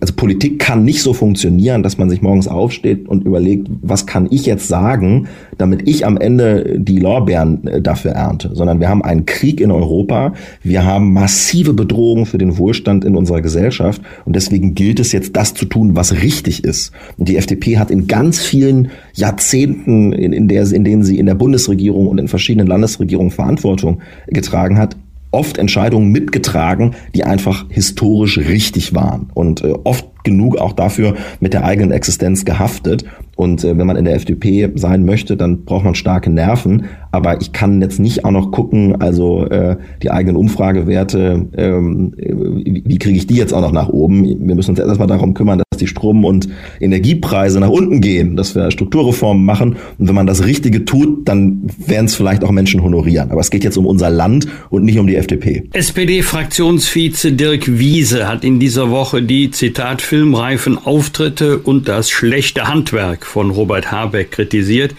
also 0.01 0.15
Politik 0.15 0.59
kann 0.59 0.85
nicht 0.85 1.03
so 1.03 1.13
funktionieren, 1.13 1.83
dass 1.83 1.99
man 1.99 2.09
sich 2.09 2.23
morgens 2.23 2.47
aufsteht 2.47 3.09
und 3.09 3.25
überlegt, 3.25 3.69
was 3.83 4.07
kann 4.07 4.29
ich 4.31 4.47
jetzt 4.47 4.69
sagen, 4.69 5.27
damit 5.59 5.89
ich 5.89 6.07
am 6.07 6.17
Ende 6.17 6.79
die 6.79 6.99
Lorbeeren 6.99 7.67
äh, 7.67 7.83
dafür 7.83 8.13
ernte, 8.13 8.51
sondern 8.55 8.79
wir 8.79 8.89
haben 8.89 9.03
einen 9.03 9.27
Krieg 9.27 9.61
in 9.61 9.71
Europa, 9.71 10.33
wir 10.63 10.85
haben 10.85 11.13
massive 11.13 11.73
Bedrohungen 11.73 12.27
für 12.27 12.39
den 12.39 12.59
Wohlstand 12.59 13.05
in 13.05 13.17
unserer 13.17 13.41
Gesellschaft 13.41 14.01
und 14.25 14.37
deswegen 14.37 14.75
gilt 14.75 15.01
es 15.01 15.13
jetzt, 15.13 15.35
das 15.37 15.55
zu 15.55 15.65
tun, 15.65 15.97
was 15.97 16.23
richtig 16.23 16.65
ist. 16.65 16.93
Und 17.17 17.29
die 17.29 17.37
FDP 17.37 17.79
hat 17.79 17.91
in 17.91 18.07
ganz 18.07 18.39
vielen 18.39 18.91
Jahrzehnten, 19.15 20.13
in, 20.13 20.33
in, 20.33 20.47
der, 20.47 20.71
in 20.71 20.85
denen 20.85 21.03
sie 21.03 21.19
in 21.19 21.27
der 21.27 21.35
Bundesregierung 21.35 22.07
und 22.07 22.19
in 22.19 22.29
verschiedenen 22.29 22.67
Landesregierungen 22.67 23.31
Verantwortung 23.31 24.01
getragen 24.29 24.79
hat, 24.79 24.97
oft 25.31 25.59
Entscheidungen 25.59 26.11
mitgetragen, 26.11 26.95
die 27.15 27.25
einfach 27.25 27.67
historisch 27.69 28.39
richtig 28.39 28.95
waren. 28.95 29.31
Und 29.35 29.63
äh, 29.63 29.75
oft 29.85 30.07
genug 30.25 30.57
auch 30.59 30.73
dafür 30.73 31.15
mit 31.41 31.53
der 31.53 31.65
eigenen 31.65 31.91
Existenz 31.91 32.45
gehaftet. 32.45 33.05
Und 33.41 33.65
äh, 33.65 33.79
wenn 33.79 33.87
man 33.87 33.97
in 33.97 34.05
der 34.05 34.17
FDP 34.17 34.71
sein 34.75 35.07
möchte, 35.07 35.35
dann 35.35 35.65
braucht 35.65 35.85
man 35.85 35.95
starke 35.95 36.29
Nerven. 36.29 36.85
Aber 37.11 37.41
ich 37.41 37.53
kann 37.53 37.81
jetzt 37.81 37.99
nicht 37.99 38.25
auch 38.27 38.31
noch 38.31 38.51
gucken, 38.51 39.01
also 39.01 39.47
äh, 39.47 39.77
die 40.03 40.11
eigenen 40.11 40.37
Umfragewerte, 40.37 41.47
ähm, 41.57 42.13
wie, 42.17 42.83
wie 42.85 42.99
kriege 42.99 43.17
ich 43.17 43.27
die 43.27 43.37
jetzt 43.37 43.55
auch 43.55 43.63
noch 43.63 43.73
nach 43.73 43.89
oben? 43.89 44.47
Wir 44.47 44.55
müssen 44.55 44.71
uns 44.71 44.79
erstmal 44.79 45.09
darum 45.09 45.33
kümmern, 45.33 45.63
dass 45.71 45.81
die 45.81 45.87
Strom- 45.87 46.27
und 46.27 46.49
Energiepreise 46.81 47.61
nach 47.61 47.71
unten 47.71 48.03
gehen, 48.03 48.37
dass 48.37 48.55
wir 48.55 48.71
Strukturreformen 48.71 49.43
machen. 49.43 49.77
Und 49.99 50.09
wenn 50.09 50.15
man 50.15 50.27
das 50.27 50.45
Richtige 50.45 50.85
tut, 50.85 51.27
dann 51.27 51.63
werden 51.79 52.07
es 52.07 52.15
vielleicht 52.15 52.45
auch 52.45 52.51
Menschen 52.51 52.83
honorieren. 52.83 53.31
Aber 53.31 53.41
es 53.41 53.51
geht 53.51 53.65
jetzt 53.65 53.79
um 53.79 53.87
unser 53.87 54.11
Land 54.11 54.47
und 54.69 54.85
nicht 54.85 54.99
um 54.99 55.07
die 55.07 55.17
FDP. 55.17 55.65
SPD-Fraktionsvize 55.73 57.33
Dirk 57.33 57.79
Wiese 57.79 58.29
hat 58.29 58.45
in 58.45 58.61
dieser 58.61 58.91
Woche 58.91 59.23
die, 59.23 59.51
Zitat, 59.51 60.03
filmreifen 60.11 60.77
Auftritte 60.77 61.59
und 61.59 61.87
das 61.87 62.11
schlechte 62.11 62.67
Handwerk 62.67 63.25
von 63.25 63.51
Robert 63.51 63.93
Habeck 63.93 64.33
kritisiert. 64.33 64.93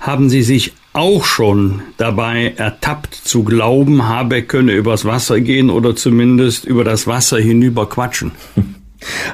Haben 0.00 0.30
Sie 0.30 0.40
sich 0.42 0.72
auch 0.94 1.26
schon 1.26 1.82
dabei 1.98 2.54
ertappt 2.56 3.14
zu 3.14 3.44
glauben, 3.44 4.08
Habeck 4.08 4.48
könne 4.48 4.72
übers 4.72 5.04
Wasser 5.04 5.42
gehen 5.42 5.68
oder 5.68 5.94
zumindest 5.94 6.64
über 6.64 6.84
das 6.84 7.06
Wasser 7.06 7.36
hinüber 7.36 7.86
quatschen? 7.86 8.32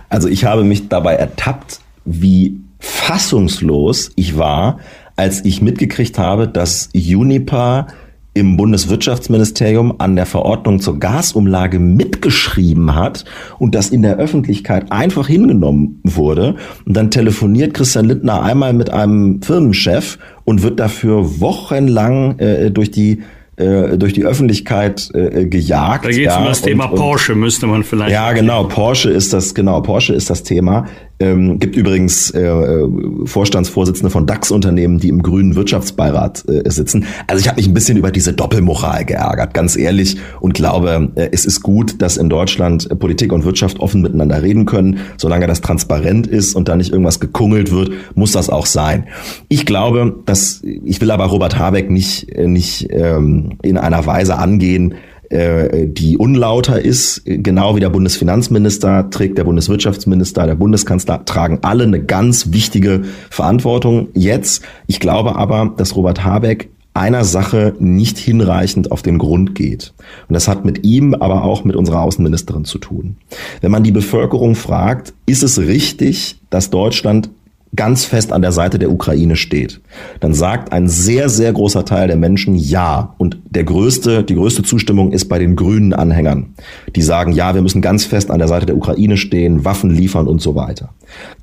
Also 0.08 0.26
ich 0.26 0.44
habe 0.44 0.64
mich 0.64 0.88
dabei 0.88 1.14
ertappt, 1.14 1.78
wie 2.04 2.58
fassungslos 2.80 4.10
ich 4.16 4.36
war, 4.36 4.80
als 5.14 5.44
ich 5.44 5.62
mitgekriegt 5.62 6.18
habe, 6.18 6.48
dass 6.48 6.90
Unipa 6.92 7.86
im 8.34 8.56
Bundeswirtschaftsministerium 8.56 9.94
an 9.98 10.16
der 10.16 10.24
Verordnung 10.24 10.80
zur 10.80 10.98
Gasumlage 10.98 11.78
mitgeschrieben 11.78 12.94
hat 12.94 13.24
und 13.58 13.74
das 13.74 13.90
in 13.90 14.02
der 14.02 14.16
Öffentlichkeit 14.16 14.90
einfach 14.90 15.28
hingenommen 15.28 16.00
wurde. 16.02 16.56
Und 16.86 16.96
dann 16.96 17.10
telefoniert 17.10 17.74
Christian 17.74 18.06
Lindner 18.06 18.42
einmal 18.42 18.72
mit 18.72 18.90
einem 18.90 19.42
Firmenchef 19.42 20.18
und 20.44 20.62
wird 20.62 20.80
dafür 20.80 21.40
wochenlang 21.40 22.38
äh, 22.38 22.70
durch 22.70 22.90
die 22.90 23.22
äh, 23.56 23.98
durch 23.98 24.14
die 24.14 24.24
Öffentlichkeit 24.24 25.10
äh, 25.12 25.44
gejagt. 25.44 26.06
Da 26.06 26.08
geht 26.08 26.26
es 26.26 26.34
ja, 26.34 26.38
um 26.38 26.46
das 26.46 26.60
und, 26.60 26.68
Thema 26.68 26.86
Porsche, 26.86 27.34
müsste 27.34 27.66
man 27.66 27.84
vielleicht. 27.84 28.12
Ja, 28.12 28.32
genau, 28.32 28.64
Porsche 28.64 29.10
ist 29.10 29.34
das, 29.34 29.54
genau, 29.54 29.82
Porsche 29.82 30.14
ist 30.14 30.30
das 30.30 30.42
Thema. 30.42 30.86
Ähm, 31.22 31.60
gibt 31.60 31.76
übrigens 31.76 32.30
äh, 32.30 32.40
äh, 32.40 32.88
Vorstandsvorsitzende 33.26 34.10
von 34.10 34.26
DAX-Unternehmen, 34.26 34.98
die 34.98 35.08
im 35.08 35.22
grünen 35.22 35.54
Wirtschaftsbeirat 35.54 36.44
äh, 36.48 36.68
sitzen. 36.68 37.04
Also 37.28 37.40
ich 37.40 37.48
habe 37.48 37.60
mich 37.60 37.68
ein 37.68 37.74
bisschen 37.74 37.96
über 37.96 38.10
diese 38.10 38.32
Doppelmoral 38.32 39.04
geärgert, 39.04 39.54
ganz 39.54 39.76
ehrlich, 39.76 40.16
und 40.40 40.54
glaube, 40.54 41.12
äh, 41.14 41.28
es 41.30 41.44
ist 41.44 41.62
gut, 41.62 42.02
dass 42.02 42.16
in 42.16 42.28
Deutschland 42.28 42.90
äh, 42.90 42.96
Politik 42.96 43.32
und 43.32 43.44
Wirtschaft 43.44 43.78
offen 43.78 44.02
miteinander 44.02 44.42
reden 44.42 44.66
können. 44.66 44.98
Solange 45.16 45.46
das 45.46 45.60
transparent 45.60 46.26
ist 46.26 46.56
und 46.56 46.66
da 46.66 46.74
nicht 46.74 46.90
irgendwas 46.90 47.20
gekungelt 47.20 47.70
wird, 47.70 47.92
muss 48.16 48.32
das 48.32 48.50
auch 48.50 48.66
sein. 48.66 49.06
Ich 49.48 49.64
glaube, 49.64 50.16
dass 50.26 50.60
ich 50.64 51.00
will 51.00 51.12
aber 51.12 51.26
Robert 51.26 51.56
Habeck 51.56 51.88
nicht 51.88 52.30
äh, 52.30 52.48
nicht 52.48 52.88
ähm, 52.90 53.58
in 53.62 53.78
einer 53.78 54.04
Weise 54.06 54.38
angehen, 54.38 54.96
äh, 55.32 55.88
die 55.88 56.18
unlauter 56.18 56.80
ist. 56.80 57.22
Genau 57.24 57.74
wie 57.74 57.80
der 57.80 57.90
Bundesfinanzminister 57.90 59.10
trägt 59.10 59.38
der 59.38 59.44
Bundeswirtschaftsminister, 59.44 60.46
der 60.46 60.54
Bundeskanzler, 60.54 61.24
tragen 61.24 61.60
alle 61.62 61.84
eine 61.84 62.02
ganz 62.04 62.52
wichtige 62.52 63.02
Verantwortung 63.30 64.08
jetzt. 64.14 64.62
Ich 64.86 65.00
glaube 65.00 65.36
aber, 65.36 65.72
dass 65.76 65.96
Robert 65.96 66.24
Habeck 66.24 66.68
einer 66.94 67.24
Sache 67.24 67.74
nicht 67.78 68.18
hinreichend 68.18 68.92
auf 68.92 69.00
den 69.00 69.16
Grund 69.16 69.54
geht. 69.54 69.94
Und 70.28 70.34
das 70.34 70.48
hat 70.48 70.64
mit 70.64 70.84
ihm, 70.84 71.14
aber 71.14 71.44
auch 71.44 71.64
mit 71.64 71.74
unserer 71.74 72.02
Außenministerin 72.02 72.66
zu 72.66 72.78
tun. 72.78 73.16
Wenn 73.62 73.70
man 73.70 73.82
die 73.82 73.92
Bevölkerung 73.92 74.54
fragt, 74.54 75.14
ist 75.24 75.42
es 75.42 75.58
richtig, 75.58 76.38
dass 76.50 76.68
Deutschland 76.68 77.30
ganz 77.74 78.04
fest 78.04 78.32
an 78.32 78.42
der 78.42 78.52
Seite 78.52 78.78
der 78.78 78.90
Ukraine 78.90 79.36
steht, 79.36 79.80
dann 80.20 80.34
sagt 80.34 80.72
ein 80.72 80.88
sehr, 80.88 81.28
sehr 81.28 81.52
großer 81.52 81.84
Teil 81.84 82.06
der 82.06 82.16
Menschen 82.16 82.54
ja. 82.54 83.14
Und 83.16 83.38
der 83.48 83.64
größte, 83.64 84.24
die 84.24 84.34
größte 84.34 84.62
Zustimmung 84.62 85.12
ist 85.12 85.26
bei 85.26 85.38
den 85.38 85.56
grünen 85.56 85.94
Anhängern. 85.94 86.54
Die 86.94 87.02
sagen, 87.02 87.32
ja, 87.32 87.54
wir 87.54 87.62
müssen 87.62 87.80
ganz 87.80 88.04
fest 88.04 88.30
an 88.30 88.38
der 88.38 88.48
Seite 88.48 88.66
der 88.66 88.76
Ukraine 88.76 89.16
stehen, 89.16 89.64
Waffen 89.64 89.90
liefern 89.90 90.28
und 90.28 90.42
so 90.42 90.54
weiter. 90.54 90.90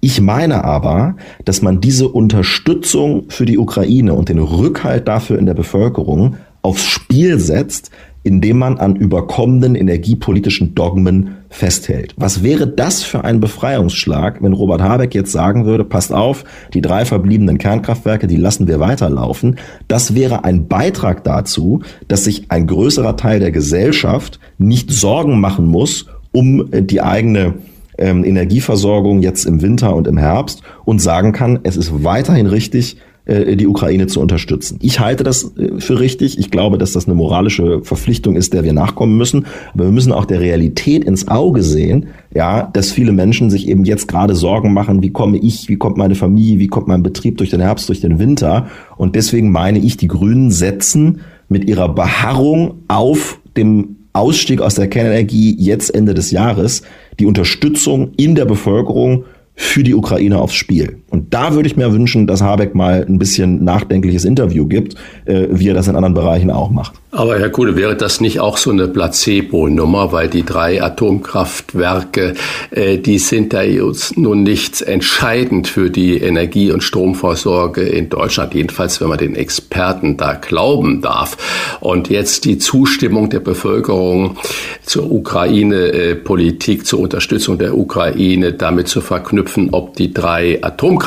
Ich 0.02 0.22
meine 0.22 0.64
aber, 0.64 1.16
dass 1.46 1.62
man 1.62 1.82
diese 1.82 2.08
Unterstützung 2.08 3.26
für 3.30 3.46
die 3.46 3.58
Ukraine 3.58 4.14
und 4.14 4.30
den 4.30 4.40
Rückhalt 4.40 5.08
dafür 5.08 5.40
in 5.40 5.48
der 5.48 5.56
Bevölkerung 5.56 6.36
aufs 6.62 6.86
Spiel 6.86 7.40
setzt, 7.40 7.92
indem 8.24 8.58
man 8.60 8.78
an 8.78 8.96
überkommenen 8.96 9.76
energiepolitischen 9.76 10.76
Dogmen 10.76 11.38
festhält. 11.50 12.14
Was 12.18 12.44
wäre 12.44 12.68
das 12.68 13.02
für 13.02 13.24
ein 13.24 13.40
Befreiungsschlag, 13.40 14.44
wenn 14.44 14.54
Robert 14.54 14.82
Habeck 14.82 15.16
jetzt 15.16 15.32
sagen 15.32 15.66
würde, 15.66 15.86
passt 15.86 16.14
auf, 16.14 16.44
die 16.74 16.82
drei 16.82 17.06
verbliebenen 17.06 17.58
Kernkraftwerke, 17.58 18.28
die 18.28 18.36
lassen 18.36 18.68
wir 18.68 18.80
weiterlaufen. 18.80 19.58
Das 19.88 20.16
wäre 20.16 20.44
ein 20.44 20.68
Beitrag 20.68 21.24
dazu, 21.24 21.82
dass 22.08 22.26
sich 22.26 22.52
ein 22.52 22.68
größerer 22.68 23.16
Teil 23.16 23.40
der 23.40 23.52
Gesellschaft 23.52 24.40
nicht 24.58 24.92
Sorgen 24.92 25.40
machen 25.40 25.66
muss 25.66 26.08
um 26.32 26.70
die 26.72 27.02
eigene 27.02 27.56
ähm, 27.98 28.24
Energieversorgung 28.24 29.22
jetzt 29.22 29.46
im 29.46 29.62
Winter 29.62 29.96
und 29.96 30.08
im 30.08 30.18
Herbst 30.18 30.62
und 30.86 31.00
sagen 31.00 31.32
kann, 31.32 31.60
es 31.64 31.78
ist 31.78 32.04
weiterhin 32.04 32.48
richtig, 32.48 32.98
äh, 33.30 33.56
die 33.56 33.68
Ukraine 33.68 34.08
zu 34.08 34.20
unterstützen. 34.22 34.80
Ich 34.82 35.00
halte 35.00 35.24
das 35.24 35.56
äh, 35.58 35.80
für 35.80 36.00
richtig. 36.00 36.40
Ich 36.40 36.50
glaube, 36.50 36.78
dass 36.78 36.94
das 36.94 37.06
eine 37.06 37.16
moralische 37.16 37.82
Verpflichtung 37.84 38.36
ist, 38.36 38.54
der 38.54 38.64
wir 38.64 38.74
nachkommen 38.74 39.18
müssen. 39.18 39.46
Aber 39.74 39.86
wir 39.86 39.92
müssen 39.92 40.12
auch 40.12 40.26
der 40.26 40.40
Realität 40.40 41.04
ins 41.04 41.28
Auge 41.28 41.62
sehen, 41.62 42.08
ja, 42.34 42.70
dass 42.74 42.92
viele 42.92 43.12
Menschen 43.12 43.50
sich 43.50 43.68
eben 43.68 43.86
jetzt 43.86 44.08
gerade 44.08 44.36
Sorgen 44.36 44.74
machen, 44.74 45.04
wie 45.04 45.12
komme 45.12 45.38
ich, 45.38 45.70
wie 45.70 45.76
kommt 45.76 45.98
meine 45.98 46.16
Familie, 46.16 46.60
wie 46.60 46.68
kommt 46.68 46.88
mein 46.88 47.04
Betrieb 47.04 47.38
durch 47.38 47.52
den 47.52 47.62
Herbst, 47.62 47.88
durch 47.88 48.02
den 48.02 48.18
Winter. 48.20 48.68
Und 48.98 49.16
deswegen 49.16 49.52
meine 49.52 49.80
ich, 49.80 49.98
die 49.98 50.08
Grünen 50.08 50.50
setzen 50.50 51.22
mit 51.48 51.70
ihrer 51.70 51.90
Beharrung 51.90 52.84
auf 52.88 53.40
dem 53.56 53.98
Ausstieg 54.14 54.62
aus 54.62 54.76
der 54.76 54.88
Kernenergie 54.88 55.56
jetzt 55.60 55.94
Ende 55.94 56.14
des 56.14 56.32
Jahres 56.32 56.82
die 57.20 57.26
Unterstützung 57.26 58.12
in 58.18 58.34
der 58.34 58.46
Bevölkerung 58.46 59.26
für 59.56 59.84
die 59.84 59.94
Ukraine 59.94 60.40
aufs 60.40 60.56
Spiel. 60.56 61.00
Und 61.10 61.34
da 61.34 61.54
würde 61.54 61.68
ich 61.68 61.76
mir 61.76 61.92
wünschen, 61.92 62.28
dass 62.28 62.42
Habeck 62.42 62.76
mal 62.76 63.06
ein 63.08 63.20
bisschen 63.20 63.64
nachdenkliches 63.64 64.26
Interview 64.26 64.66
gibt, 64.66 64.96
äh, 65.26 65.48
wie 65.52 65.70
er 65.70 65.74
das 65.74 65.88
in 65.88 65.96
anderen 65.96 66.14
Bereichen 66.14 66.52
auch 66.52 66.70
macht. 66.70 66.94
Aber 67.12 67.40
Herr 67.40 67.50
Kuhle, 67.50 67.76
wäre 67.76 67.96
das 67.96 68.22
nicht 68.22 68.40
auch 68.40 68.58
so 68.58 68.70
eine 68.70 68.88
Placebo-Nummer, 68.88 70.12
weil 70.12 70.28
die 70.28 70.44
drei 70.44 70.84
Atomkraftwerke, 70.84 72.36
äh, 72.70 73.00
die 73.00 73.18
sind 73.18 73.52
da 73.54 73.64
jetzt 73.64 74.16
nun 74.16 74.44
nicht 74.44 74.84
entscheidend 74.84 75.68
für 75.68 75.90
die 75.90 76.18
Energie- 76.18 76.72
und 76.72 76.84
Stromversorge 76.84 77.82
in 77.82 78.10
Deutschland, 78.10 78.54
jedenfalls 78.54 79.02
wenn 79.02 79.10
man 79.10 79.18
den 79.18 79.36
Experten 79.36 80.18
da 80.18 80.34
glauben 80.34 81.02
darf. 81.02 81.38
Und 81.80 82.10
jetzt 82.10 82.46
die 82.46 82.60
Zustimmung 82.60 83.32
der 83.32 83.40
Bevölkerung 83.40 84.38
zur 84.84 85.12
Ukraine-Politik, 85.12 86.86
zur 86.86 87.00
Unterstützung 87.00 87.58
der 87.58 87.76
Ukraine 87.76 88.54
damit 88.54 88.88
zu 88.88 89.02
verknüpfen, 89.02 89.70
ob 89.72 89.96
die 89.96 90.14
drei 90.14 90.60
Atomkraftwerke 90.62 90.99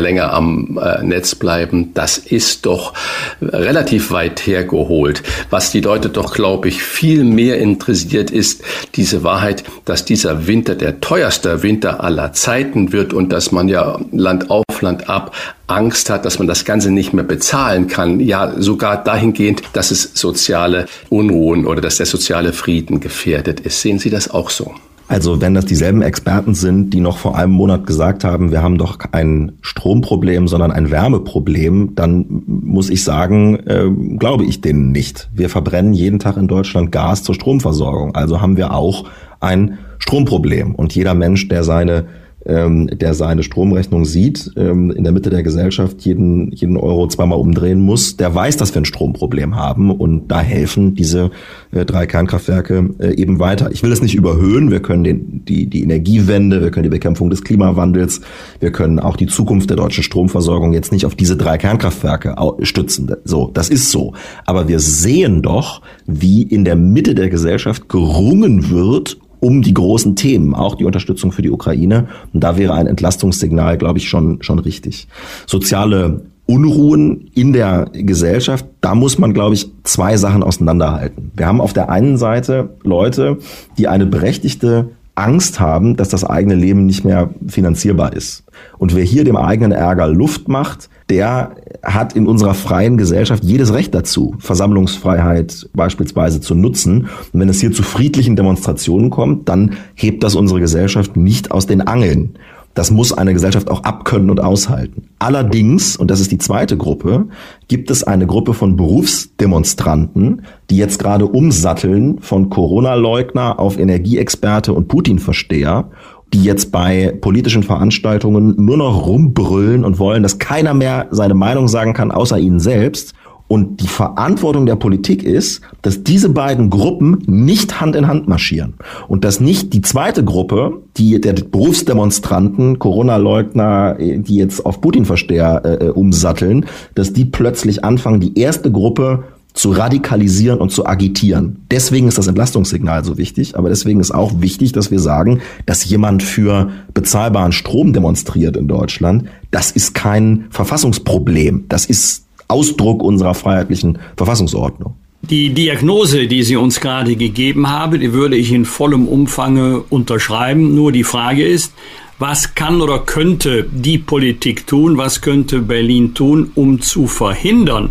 länger 0.00 0.32
am 0.32 0.78
äh, 0.82 1.02
Netz 1.02 1.34
bleiben, 1.34 1.92
das 1.94 2.18
ist 2.18 2.66
doch 2.66 2.94
relativ 3.40 4.10
weit 4.10 4.46
hergeholt. 4.46 5.22
Was 5.50 5.70
die 5.70 5.80
Leute 5.80 6.08
doch, 6.08 6.34
glaube 6.34 6.68
ich, 6.68 6.82
viel 6.82 7.24
mehr 7.24 7.58
interessiert, 7.58 8.30
ist 8.30 8.62
diese 8.94 9.22
Wahrheit, 9.22 9.64
dass 9.84 10.04
dieser 10.04 10.46
Winter 10.46 10.74
der 10.74 11.00
teuerste 11.00 11.62
Winter 11.62 12.02
aller 12.02 12.32
Zeiten 12.32 12.92
wird 12.92 13.12
und 13.12 13.32
dass 13.32 13.52
man 13.52 13.68
ja 13.68 13.98
Land 14.12 14.50
auf, 14.50 14.64
Land 14.80 15.08
ab 15.08 15.34
Angst 15.66 16.10
hat, 16.10 16.24
dass 16.24 16.38
man 16.38 16.48
das 16.48 16.64
Ganze 16.64 16.90
nicht 16.90 17.12
mehr 17.12 17.24
bezahlen 17.24 17.86
kann. 17.86 18.20
Ja, 18.20 18.52
sogar 18.58 19.02
dahingehend, 19.02 19.62
dass 19.72 19.90
es 19.90 20.12
soziale 20.14 20.86
Unruhen 21.08 21.66
oder 21.66 21.80
dass 21.80 21.96
der 21.96 22.06
soziale 22.06 22.52
Frieden 22.52 23.00
gefährdet 23.00 23.60
ist. 23.60 23.80
Sehen 23.80 23.98
Sie 23.98 24.10
das 24.10 24.30
auch 24.30 24.50
so? 24.50 24.74
Also 25.12 25.42
wenn 25.42 25.52
das 25.52 25.66
dieselben 25.66 26.00
Experten 26.00 26.54
sind, 26.54 26.94
die 26.94 27.00
noch 27.00 27.18
vor 27.18 27.36
einem 27.36 27.52
Monat 27.52 27.86
gesagt 27.86 28.24
haben, 28.24 28.50
wir 28.50 28.62
haben 28.62 28.78
doch 28.78 28.96
kein 28.96 29.52
Stromproblem, 29.60 30.48
sondern 30.48 30.72
ein 30.72 30.90
Wärmeproblem, 30.90 31.94
dann 31.94 32.44
muss 32.46 32.88
ich 32.88 33.04
sagen, 33.04 33.56
äh, 33.66 33.90
glaube 34.16 34.46
ich 34.46 34.62
denen 34.62 34.90
nicht. 34.90 35.28
Wir 35.34 35.50
verbrennen 35.50 35.92
jeden 35.92 36.18
Tag 36.18 36.38
in 36.38 36.48
Deutschland 36.48 36.92
Gas 36.92 37.24
zur 37.24 37.34
Stromversorgung. 37.34 38.14
Also 38.14 38.40
haben 38.40 38.56
wir 38.56 38.72
auch 38.72 39.04
ein 39.38 39.76
Stromproblem. 39.98 40.74
Und 40.74 40.94
jeder 40.94 41.12
Mensch, 41.12 41.46
der 41.46 41.62
seine 41.62 42.06
ähm, 42.46 42.88
der 42.92 43.14
seine 43.14 43.42
Stromrechnung 43.42 44.04
sieht, 44.04 44.50
ähm, 44.56 44.90
in 44.90 45.04
der 45.04 45.12
Mitte 45.12 45.30
der 45.30 45.42
Gesellschaft 45.42 46.02
jeden, 46.02 46.50
jeden 46.52 46.76
Euro 46.76 47.06
zweimal 47.06 47.38
umdrehen 47.38 47.80
muss, 47.80 48.16
der 48.16 48.34
weiß, 48.34 48.56
dass 48.56 48.74
wir 48.74 48.82
ein 48.82 48.86
Stromproblem 48.86 49.54
haben 49.56 49.90
und 49.90 50.28
da 50.28 50.40
helfen 50.40 50.94
diese 50.94 51.30
äh, 51.70 51.84
drei 51.84 52.06
Kernkraftwerke 52.06 52.90
äh, 52.98 53.14
eben 53.14 53.38
weiter. 53.38 53.70
Ich 53.70 53.82
will 53.82 53.92
es 53.92 54.02
nicht 54.02 54.14
überhöhen, 54.14 54.70
wir 54.70 54.80
können 54.80 55.04
den, 55.04 55.44
die, 55.44 55.66
die 55.66 55.82
Energiewende, 55.82 56.62
wir 56.62 56.70
können 56.70 56.84
die 56.84 56.90
Bekämpfung 56.90 57.30
des 57.30 57.44
Klimawandels, 57.44 58.20
wir 58.60 58.72
können 58.72 58.98
auch 58.98 59.16
die 59.16 59.26
Zukunft 59.26 59.70
der 59.70 59.76
deutschen 59.76 60.02
Stromversorgung 60.02 60.72
jetzt 60.72 60.92
nicht 60.92 61.06
auf 61.06 61.14
diese 61.14 61.36
drei 61.36 61.58
Kernkraftwerke 61.58 62.36
stützen. 62.62 63.14
So, 63.24 63.50
das 63.52 63.68
ist 63.68 63.90
so. 63.90 64.14
Aber 64.44 64.68
wir 64.68 64.80
sehen 64.80 65.42
doch, 65.42 65.82
wie 66.06 66.42
in 66.42 66.64
der 66.64 66.76
Mitte 66.76 67.14
der 67.14 67.28
Gesellschaft 67.28 67.88
gerungen 67.88 68.70
wird 68.70 69.18
um 69.42 69.60
die 69.60 69.74
großen 69.74 70.14
Themen, 70.14 70.54
auch 70.54 70.76
die 70.76 70.84
Unterstützung 70.84 71.32
für 71.32 71.42
die 71.42 71.50
Ukraine. 71.50 72.06
Und 72.32 72.44
da 72.44 72.56
wäre 72.56 72.74
ein 72.74 72.86
Entlastungssignal, 72.86 73.76
glaube 73.76 73.98
ich, 73.98 74.08
schon, 74.08 74.40
schon 74.40 74.60
richtig. 74.60 75.08
Soziale 75.48 76.22
Unruhen 76.46 77.28
in 77.34 77.52
der 77.52 77.86
Gesellschaft, 77.92 78.64
da 78.80 78.94
muss 78.94 79.18
man, 79.18 79.34
glaube 79.34 79.54
ich, 79.54 79.68
zwei 79.82 80.16
Sachen 80.16 80.44
auseinanderhalten. 80.44 81.32
Wir 81.34 81.46
haben 81.46 81.60
auf 81.60 81.72
der 81.72 81.90
einen 81.90 82.18
Seite 82.18 82.70
Leute, 82.84 83.38
die 83.78 83.88
eine 83.88 84.06
berechtigte 84.06 84.90
Angst 85.14 85.60
haben, 85.60 85.96
dass 85.96 86.08
das 86.08 86.24
eigene 86.24 86.54
Leben 86.54 86.86
nicht 86.86 87.04
mehr 87.04 87.30
finanzierbar 87.46 88.14
ist. 88.14 88.44
Und 88.78 88.94
wer 88.94 89.04
hier 89.04 89.24
dem 89.24 89.36
eigenen 89.36 89.72
Ärger 89.72 90.08
Luft 90.08 90.48
macht, 90.48 90.88
der 91.10 91.54
hat 91.82 92.14
in 92.14 92.26
unserer 92.26 92.54
freien 92.54 92.96
Gesellschaft 92.96 93.44
jedes 93.44 93.74
Recht 93.74 93.94
dazu, 93.94 94.34
Versammlungsfreiheit 94.38 95.68
beispielsweise 95.74 96.40
zu 96.40 96.54
nutzen. 96.54 97.08
Und 97.32 97.40
wenn 97.40 97.48
es 97.48 97.60
hier 97.60 97.72
zu 97.72 97.82
friedlichen 97.82 98.36
Demonstrationen 98.36 99.10
kommt, 99.10 99.48
dann 99.48 99.74
hebt 99.94 100.22
das 100.22 100.34
unsere 100.34 100.60
Gesellschaft 100.60 101.16
nicht 101.16 101.50
aus 101.50 101.66
den 101.66 101.82
Angeln. 101.82 102.34
Das 102.74 102.90
muss 102.90 103.12
eine 103.12 103.32
Gesellschaft 103.34 103.70
auch 103.70 103.84
abkönnen 103.84 104.30
und 104.30 104.40
aushalten. 104.40 105.08
Allerdings, 105.18 105.96
und 105.96 106.10
das 106.10 106.20
ist 106.20 106.32
die 106.32 106.38
zweite 106.38 106.76
Gruppe, 106.76 107.26
gibt 107.68 107.90
es 107.90 108.02
eine 108.02 108.26
Gruppe 108.26 108.54
von 108.54 108.76
Berufsdemonstranten, 108.76 110.42
die 110.70 110.76
jetzt 110.76 110.98
gerade 110.98 111.26
umsatteln 111.26 112.18
von 112.20 112.48
Corona-Leugner 112.48 113.58
auf 113.58 113.78
Energieexperte 113.78 114.72
und 114.72 114.88
Putin-Versteher 114.88 115.90
die 116.32 116.44
jetzt 116.44 116.72
bei 116.72 117.14
politischen 117.20 117.62
Veranstaltungen 117.62 118.54
nur 118.56 118.78
noch 118.78 119.06
rumbrüllen 119.06 119.84
und 119.84 119.98
wollen, 119.98 120.22
dass 120.22 120.38
keiner 120.38 120.72
mehr 120.72 121.08
seine 121.10 121.34
Meinung 121.34 121.68
sagen 121.68 121.92
kann, 121.92 122.10
außer 122.10 122.38
ihnen 122.38 122.58
selbst. 122.58 123.12
Und 123.52 123.82
die 123.82 123.86
Verantwortung 123.86 124.64
der 124.64 124.76
Politik 124.76 125.22
ist, 125.22 125.60
dass 125.82 126.02
diese 126.02 126.30
beiden 126.30 126.70
Gruppen 126.70 127.22
nicht 127.26 127.82
Hand 127.82 127.94
in 127.96 128.06
Hand 128.06 128.26
marschieren. 128.26 128.72
Und 129.08 129.24
dass 129.24 129.40
nicht 129.40 129.74
die 129.74 129.82
zweite 129.82 130.24
Gruppe, 130.24 130.80
die 130.96 131.20
der 131.20 131.34
Berufsdemonstranten, 131.34 132.78
Corona-Leugner, 132.78 133.98
die 133.98 134.36
jetzt 134.36 134.64
auf 134.64 134.80
Putin-Versteher 134.80 135.62
äh, 135.64 135.88
umsatteln, 135.88 136.64
dass 136.94 137.12
die 137.12 137.26
plötzlich 137.26 137.84
anfangen, 137.84 138.20
die 138.20 138.38
erste 138.38 138.72
Gruppe 138.72 139.24
zu 139.52 139.72
radikalisieren 139.72 140.58
und 140.58 140.72
zu 140.72 140.86
agitieren. 140.86 141.58
Deswegen 141.70 142.08
ist 142.08 142.16
das 142.16 142.28
Entlastungssignal 142.28 143.04
so 143.04 143.18
wichtig, 143.18 143.58
aber 143.58 143.68
deswegen 143.68 144.00
ist 144.00 144.12
auch 144.12 144.40
wichtig, 144.40 144.72
dass 144.72 144.90
wir 144.90 144.98
sagen, 144.98 145.42
dass 145.66 145.84
jemand 145.84 146.22
für 146.22 146.70
bezahlbaren 146.94 147.52
Strom 147.52 147.92
demonstriert 147.92 148.56
in 148.56 148.66
Deutschland, 148.66 149.26
das 149.50 149.70
ist 149.72 149.92
kein 149.92 150.46
Verfassungsproblem, 150.48 151.66
das 151.68 151.84
ist 151.84 152.22
Ausdruck 152.52 153.02
unserer 153.02 153.34
freiheitlichen 153.34 153.98
Verfassungsordnung. 154.16 154.94
Die 155.22 155.50
Diagnose, 155.50 156.26
die 156.26 156.42
Sie 156.42 156.56
uns 156.56 156.80
gerade 156.80 157.14
gegeben 157.14 157.70
haben, 157.70 158.00
die 158.00 158.12
würde 158.12 158.36
ich 158.36 158.52
in 158.52 158.64
vollem 158.64 159.06
Umfange 159.06 159.84
unterschreiben. 159.88 160.74
Nur 160.74 160.90
die 160.90 161.04
Frage 161.04 161.46
ist, 161.46 161.72
was 162.18 162.54
kann 162.56 162.80
oder 162.80 162.98
könnte 162.98 163.64
die 163.70 163.98
Politik 163.98 164.66
tun, 164.66 164.98
was 164.98 165.20
könnte 165.20 165.60
Berlin 165.60 166.14
tun, 166.14 166.50
um 166.56 166.80
zu 166.80 167.06
verhindern, 167.06 167.90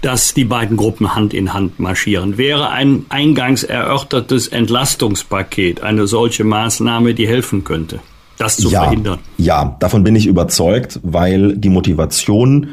dass 0.00 0.32
die 0.32 0.44
beiden 0.44 0.76
Gruppen 0.76 1.14
Hand 1.14 1.34
in 1.34 1.52
Hand 1.52 1.78
marschieren. 1.80 2.38
Wäre 2.38 2.70
ein 2.70 3.04
eingangs 3.10 3.62
erörtertes 3.62 4.48
Entlastungspaket 4.48 5.82
eine 5.82 6.06
solche 6.06 6.44
Maßnahme, 6.44 7.14
die 7.14 7.28
helfen 7.28 7.64
könnte, 7.64 8.00
das 8.38 8.56
zu 8.56 8.70
ja, 8.70 8.84
verhindern? 8.84 9.18
Ja, 9.36 9.76
davon 9.80 10.02
bin 10.02 10.16
ich 10.16 10.26
überzeugt, 10.26 11.00
weil 11.02 11.56
die 11.56 11.68
Motivation 11.68 12.68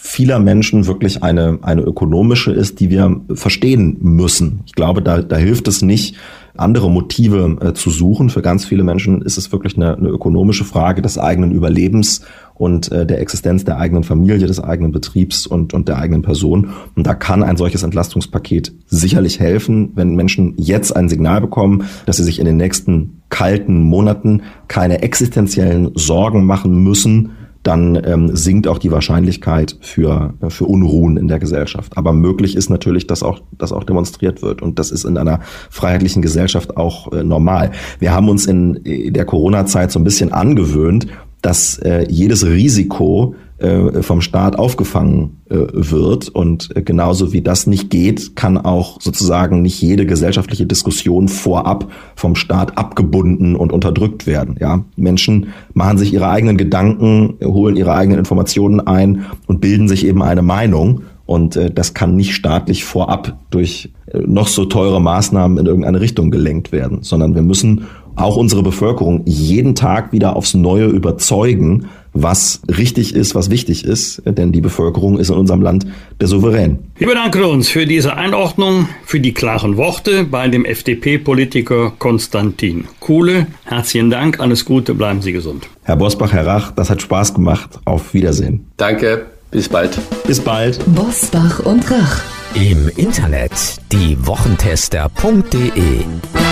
vieler 0.00 0.38
Menschen 0.38 0.86
wirklich 0.86 1.24
eine, 1.24 1.58
eine 1.62 1.82
ökonomische 1.82 2.52
ist, 2.52 2.78
die 2.78 2.88
wir 2.88 3.20
verstehen 3.34 3.96
müssen. 4.00 4.60
Ich 4.64 4.74
glaube, 4.74 5.02
da, 5.02 5.22
da 5.22 5.36
hilft 5.36 5.66
es 5.66 5.82
nicht, 5.82 6.14
andere 6.56 6.88
Motive 6.88 7.56
äh, 7.60 7.72
zu 7.72 7.90
suchen. 7.90 8.30
Für 8.30 8.40
ganz 8.40 8.64
viele 8.64 8.84
Menschen 8.84 9.22
ist 9.22 9.38
es 9.38 9.50
wirklich 9.50 9.76
eine, 9.76 9.96
eine 9.96 10.08
ökonomische 10.08 10.64
Frage 10.64 11.02
des 11.02 11.18
eigenen 11.18 11.50
Überlebens 11.50 12.22
und 12.54 12.92
äh, 12.92 13.06
der 13.06 13.20
Existenz 13.20 13.64
der 13.64 13.78
eigenen 13.78 14.04
Familie, 14.04 14.46
des 14.46 14.62
eigenen 14.62 14.92
Betriebs 14.92 15.48
und, 15.48 15.74
und 15.74 15.88
der 15.88 15.98
eigenen 15.98 16.22
Person. 16.22 16.70
Und 16.94 17.06
da 17.06 17.14
kann 17.14 17.42
ein 17.42 17.56
solches 17.56 17.82
Entlastungspaket 17.82 18.72
sicherlich 18.86 19.40
helfen, 19.40 19.90
wenn 19.96 20.14
Menschen 20.14 20.54
jetzt 20.58 20.94
ein 20.94 21.08
Signal 21.08 21.40
bekommen, 21.40 21.84
dass 22.06 22.18
sie 22.18 22.24
sich 22.24 22.38
in 22.38 22.46
den 22.46 22.56
nächsten 22.56 23.22
kalten 23.30 23.82
Monaten 23.82 24.42
keine 24.68 25.02
existenziellen 25.02 25.90
Sorgen 25.96 26.44
machen 26.44 26.84
müssen, 26.84 27.30
dann 27.68 28.02
ähm, 28.02 28.34
sinkt 28.34 28.66
auch 28.66 28.78
die 28.78 28.90
Wahrscheinlichkeit 28.90 29.76
für, 29.82 30.32
für 30.48 30.64
Unruhen 30.64 31.18
in 31.18 31.28
der 31.28 31.38
Gesellschaft. 31.38 31.98
Aber 31.98 32.14
möglich 32.14 32.56
ist 32.56 32.70
natürlich, 32.70 33.06
dass 33.06 33.22
auch, 33.22 33.40
dass 33.52 33.72
auch 33.72 33.84
demonstriert 33.84 34.40
wird. 34.40 34.62
Und 34.62 34.78
das 34.78 34.90
ist 34.90 35.04
in 35.04 35.18
einer 35.18 35.40
freiheitlichen 35.68 36.22
Gesellschaft 36.22 36.78
auch 36.78 37.12
äh, 37.12 37.22
normal. 37.22 37.72
Wir 37.98 38.14
haben 38.14 38.30
uns 38.30 38.46
in 38.46 39.12
der 39.12 39.26
Corona-Zeit 39.26 39.92
so 39.92 40.00
ein 40.00 40.04
bisschen 40.04 40.32
angewöhnt, 40.32 41.08
dass 41.42 41.78
äh, 41.80 42.06
jedes 42.08 42.46
Risiko 42.46 43.34
äh, 43.58 44.02
vom 44.02 44.20
Staat 44.20 44.58
aufgefangen 44.58 45.40
äh, 45.50 45.56
wird. 45.72 46.28
Und 46.28 46.76
äh, 46.76 46.82
genauso 46.82 47.32
wie 47.32 47.42
das 47.42 47.66
nicht 47.66 47.90
geht, 47.90 48.36
kann 48.36 48.56
auch 48.56 49.00
sozusagen 49.00 49.62
nicht 49.62 49.80
jede 49.82 50.06
gesellschaftliche 50.06 50.66
Diskussion 50.66 51.28
vorab 51.28 51.90
vom 52.14 52.36
Staat 52.36 52.78
abgebunden 52.78 53.56
und 53.56 53.72
unterdrückt 53.72 54.26
werden. 54.26 54.56
Ja, 54.60 54.84
Menschen 54.96 55.48
machen 55.74 55.98
sich 55.98 56.12
ihre 56.12 56.28
eigenen 56.28 56.56
Gedanken, 56.56 57.34
holen 57.42 57.76
ihre 57.76 57.94
eigenen 57.94 58.20
Informationen 58.20 58.80
ein 58.80 59.26
und 59.46 59.60
bilden 59.60 59.88
sich 59.88 60.06
eben 60.06 60.22
eine 60.22 60.42
Meinung. 60.42 61.02
Und 61.26 61.56
äh, 61.56 61.70
das 61.70 61.92
kann 61.92 62.16
nicht 62.16 62.34
staatlich 62.34 62.84
vorab 62.84 63.36
durch 63.50 63.92
äh, 64.06 64.20
noch 64.20 64.48
so 64.48 64.64
teure 64.64 65.00
Maßnahmen 65.00 65.58
in 65.58 65.66
irgendeine 65.66 66.00
Richtung 66.00 66.30
gelenkt 66.30 66.72
werden, 66.72 67.00
sondern 67.02 67.34
wir 67.34 67.42
müssen 67.42 67.86
auch 68.18 68.36
unsere 68.36 68.62
Bevölkerung 68.62 69.22
jeden 69.26 69.74
Tag 69.74 70.12
wieder 70.12 70.36
aufs 70.36 70.54
Neue 70.54 70.86
überzeugen, 70.86 71.88
was 72.12 72.60
richtig 72.68 73.14
ist, 73.14 73.34
was 73.34 73.50
wichtig 73.50 73.84
ist, 73.84 74.22
denn 74.24 74.52
die 74.52 74.60
Bevölkerung 74.60 75.18
ist 75.18 75.30
in 75.30 75.36
unserem 75.36 75.62
Land 75.62 75.86
der 76.20 76.28
Souverän. 76.28 76.78
Wir 76.96 77.06
bedanken 77.06 77.44
uns 77.44 77.68
für 77.68 77.86
diese 77.86 78.16
Einordnung, 78.16 78.88
für 79.04 79.20
die 79.20 79.32
klaren 79.32 79.76
Worte 79.76 80.24
bei 80.24 80.48
dem 80.48 80.64
FDP-Politiker 80.64 81.92
Konstantin 81.98 82.84
Kuhle. 83.00 83.46
Herzlichen 83.64 84.10
Dank, 84.10 84.40
alles 84.40 84.64
Gute, 84.64 84.94
bleiben 84.94 85.22
Sie 85.22 85.32
gesund. 85.32 85.68
Herr 85.84 85.96
Bosbach, 85.96 86.32
Herr 86.32 86.46
Rach, 86.46 86.72
das 86.72 86.90
hat 86.90 87.02
Spaß 87.02 87.34
gemacht. 87.34 87.78
Auf 87.84 88.14
Wiedersehen. 88.14 88.66
Danke, 88.76 89.26
bis 89.50 89.68
bald. 89.68 89.98
Bis 90.26 90.40
bald. 90.40 90.80
Bosbach 90.94 91.60
und 91.60 91.90
Rach. 91.90 92.22
Im 92.54 92.90
Internet 92.96 93.52
diewochentester.de 93.92 96.47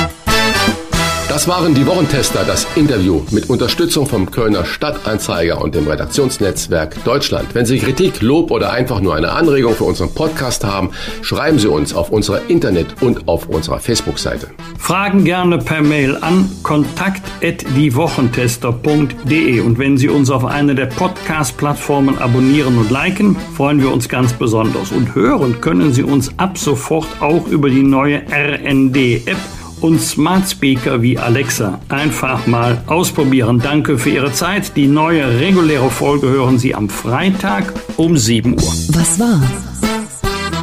das 1.37 1.49
waren 1.49 1.75
die 1.75 1.85
Wochentester, 1.85 2.45
das 2.47 2.67
Interview 2.77 3.21
mit 3.31 3.51
Unterstützung 3.51 4.07
vom 4.07 4.31
Kölner 4.31 4.65
Stadtanzeiger 4.65 5.61
und 5.61 5.75
dem 5.75 5.87
Redaktionsnetzwerk 5.87 7.05
Deutschland. 7.05 7.49
Wenn 7.53 7.67
Sie 7.67 7.79
Kritik, 7.79 8.23
Lob 8.23 8.51
oder 8.51 8.73
einfach 8.73 9.03
nur 9.03 9.15
eine 9.15 9.33
Anregung 9.33 9.75
für 9.75 9.85
unseren 9.85 10.15
Podcast 10.15 10.65
haben, 10.65 10.93
schreiben 11.21 11.59
Sie 11.59 11.69
uns 11.69 11.93
auf 11.93 12.09
unserer 12.09 12.49
Internet- 12.49 13.03
und 13.03 13.29
auf 13.29 13.51
unserer 13.51 13.81
Facebook-Seite. 13.81 14.49
Fragen 14.79 15.25
gerne 15.25 15.59
per 15.59 15.83
Mail 15.83 16.17
an 16.23 16.51
kontakt@diewochentester.de 16.63 19.61
und 19.61 19.79
wenn 19.79 19.99
Sie 19.99 20.09
uns 20.09 20.31
auf 20.31 20.47
einer 20.47 20.73
der 20.73 20.87
Podcast-Plattformen 20.87 22.17
abonnieren 22.17 22.79
und 22.79 22.91
liken, 22.91 23.37
freuen 23.55 23.83
wir 23.83 23.93
uns 23.93 24.09
ganz 24.09 24.33
besonders. 24.33 24.91
Und 24.91 25.15
hören 25.15 25.61
können 25.61 25.93
Sie 25.93 26.03
uns 26.03 26.31
ab 26.39 26.57
sofort 26.57 27.09
auch 27.21 27.47
über 27.47 27.69
die 27.69 27.83
neue 27.83 28.23
RND-App 28.33 29.37
und 29.81 30.01
Smart 30.01 30.49
Speaker 30.49 31.03
wie 31.03 31.19
Alexa 31.19 31.81
einfach 31.89 32.47
mal 32.47 32.83
ausprobieren. 32.87 33.61
Danke 33.63 33.99
für 33.99 34.11
Ihre 34.11 34.33
Zeit. 34.33 34.77
Die 34.77 34.87
neue 34.87 35.41
reguläre 35.41 35.91
Folge 35.91 36.29
hören 36.29 36.59
Sie 36.59 36.75
am 36.75 36.89
Freitag 36.89 37.73
um 37.97 38.17
7 38.17 38.55
Uhr. 38.55 38.75
Was 38.89 39.19
war? 39.19 39.43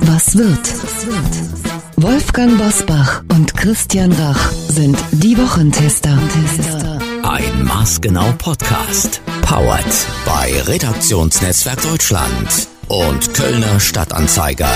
Was 0.02 0.38
wird? 0.38 0.60
Wolfgang 1.98 2.58
Bosbach 2.58 3.24
und 3.34 3.56
Christian 3.56 4.12
Rach 4.12 4.52
sind 4.68 4.98
die 5.12 5.38
Wochentester. 5.38 6.18
Ein 7.24 7.64
Maßgenau 7.64 8.34
Podcast. 8.38 9.22
Powered 9.44 9.86
bei 10.26 10.62
Redaktionsnetzwerk 10.64 11.82
Deutschland 11.82 12.68
und 12.88 13.34
Kölner 13.34 13.80
Stadtanzeiger. 13.80 14.70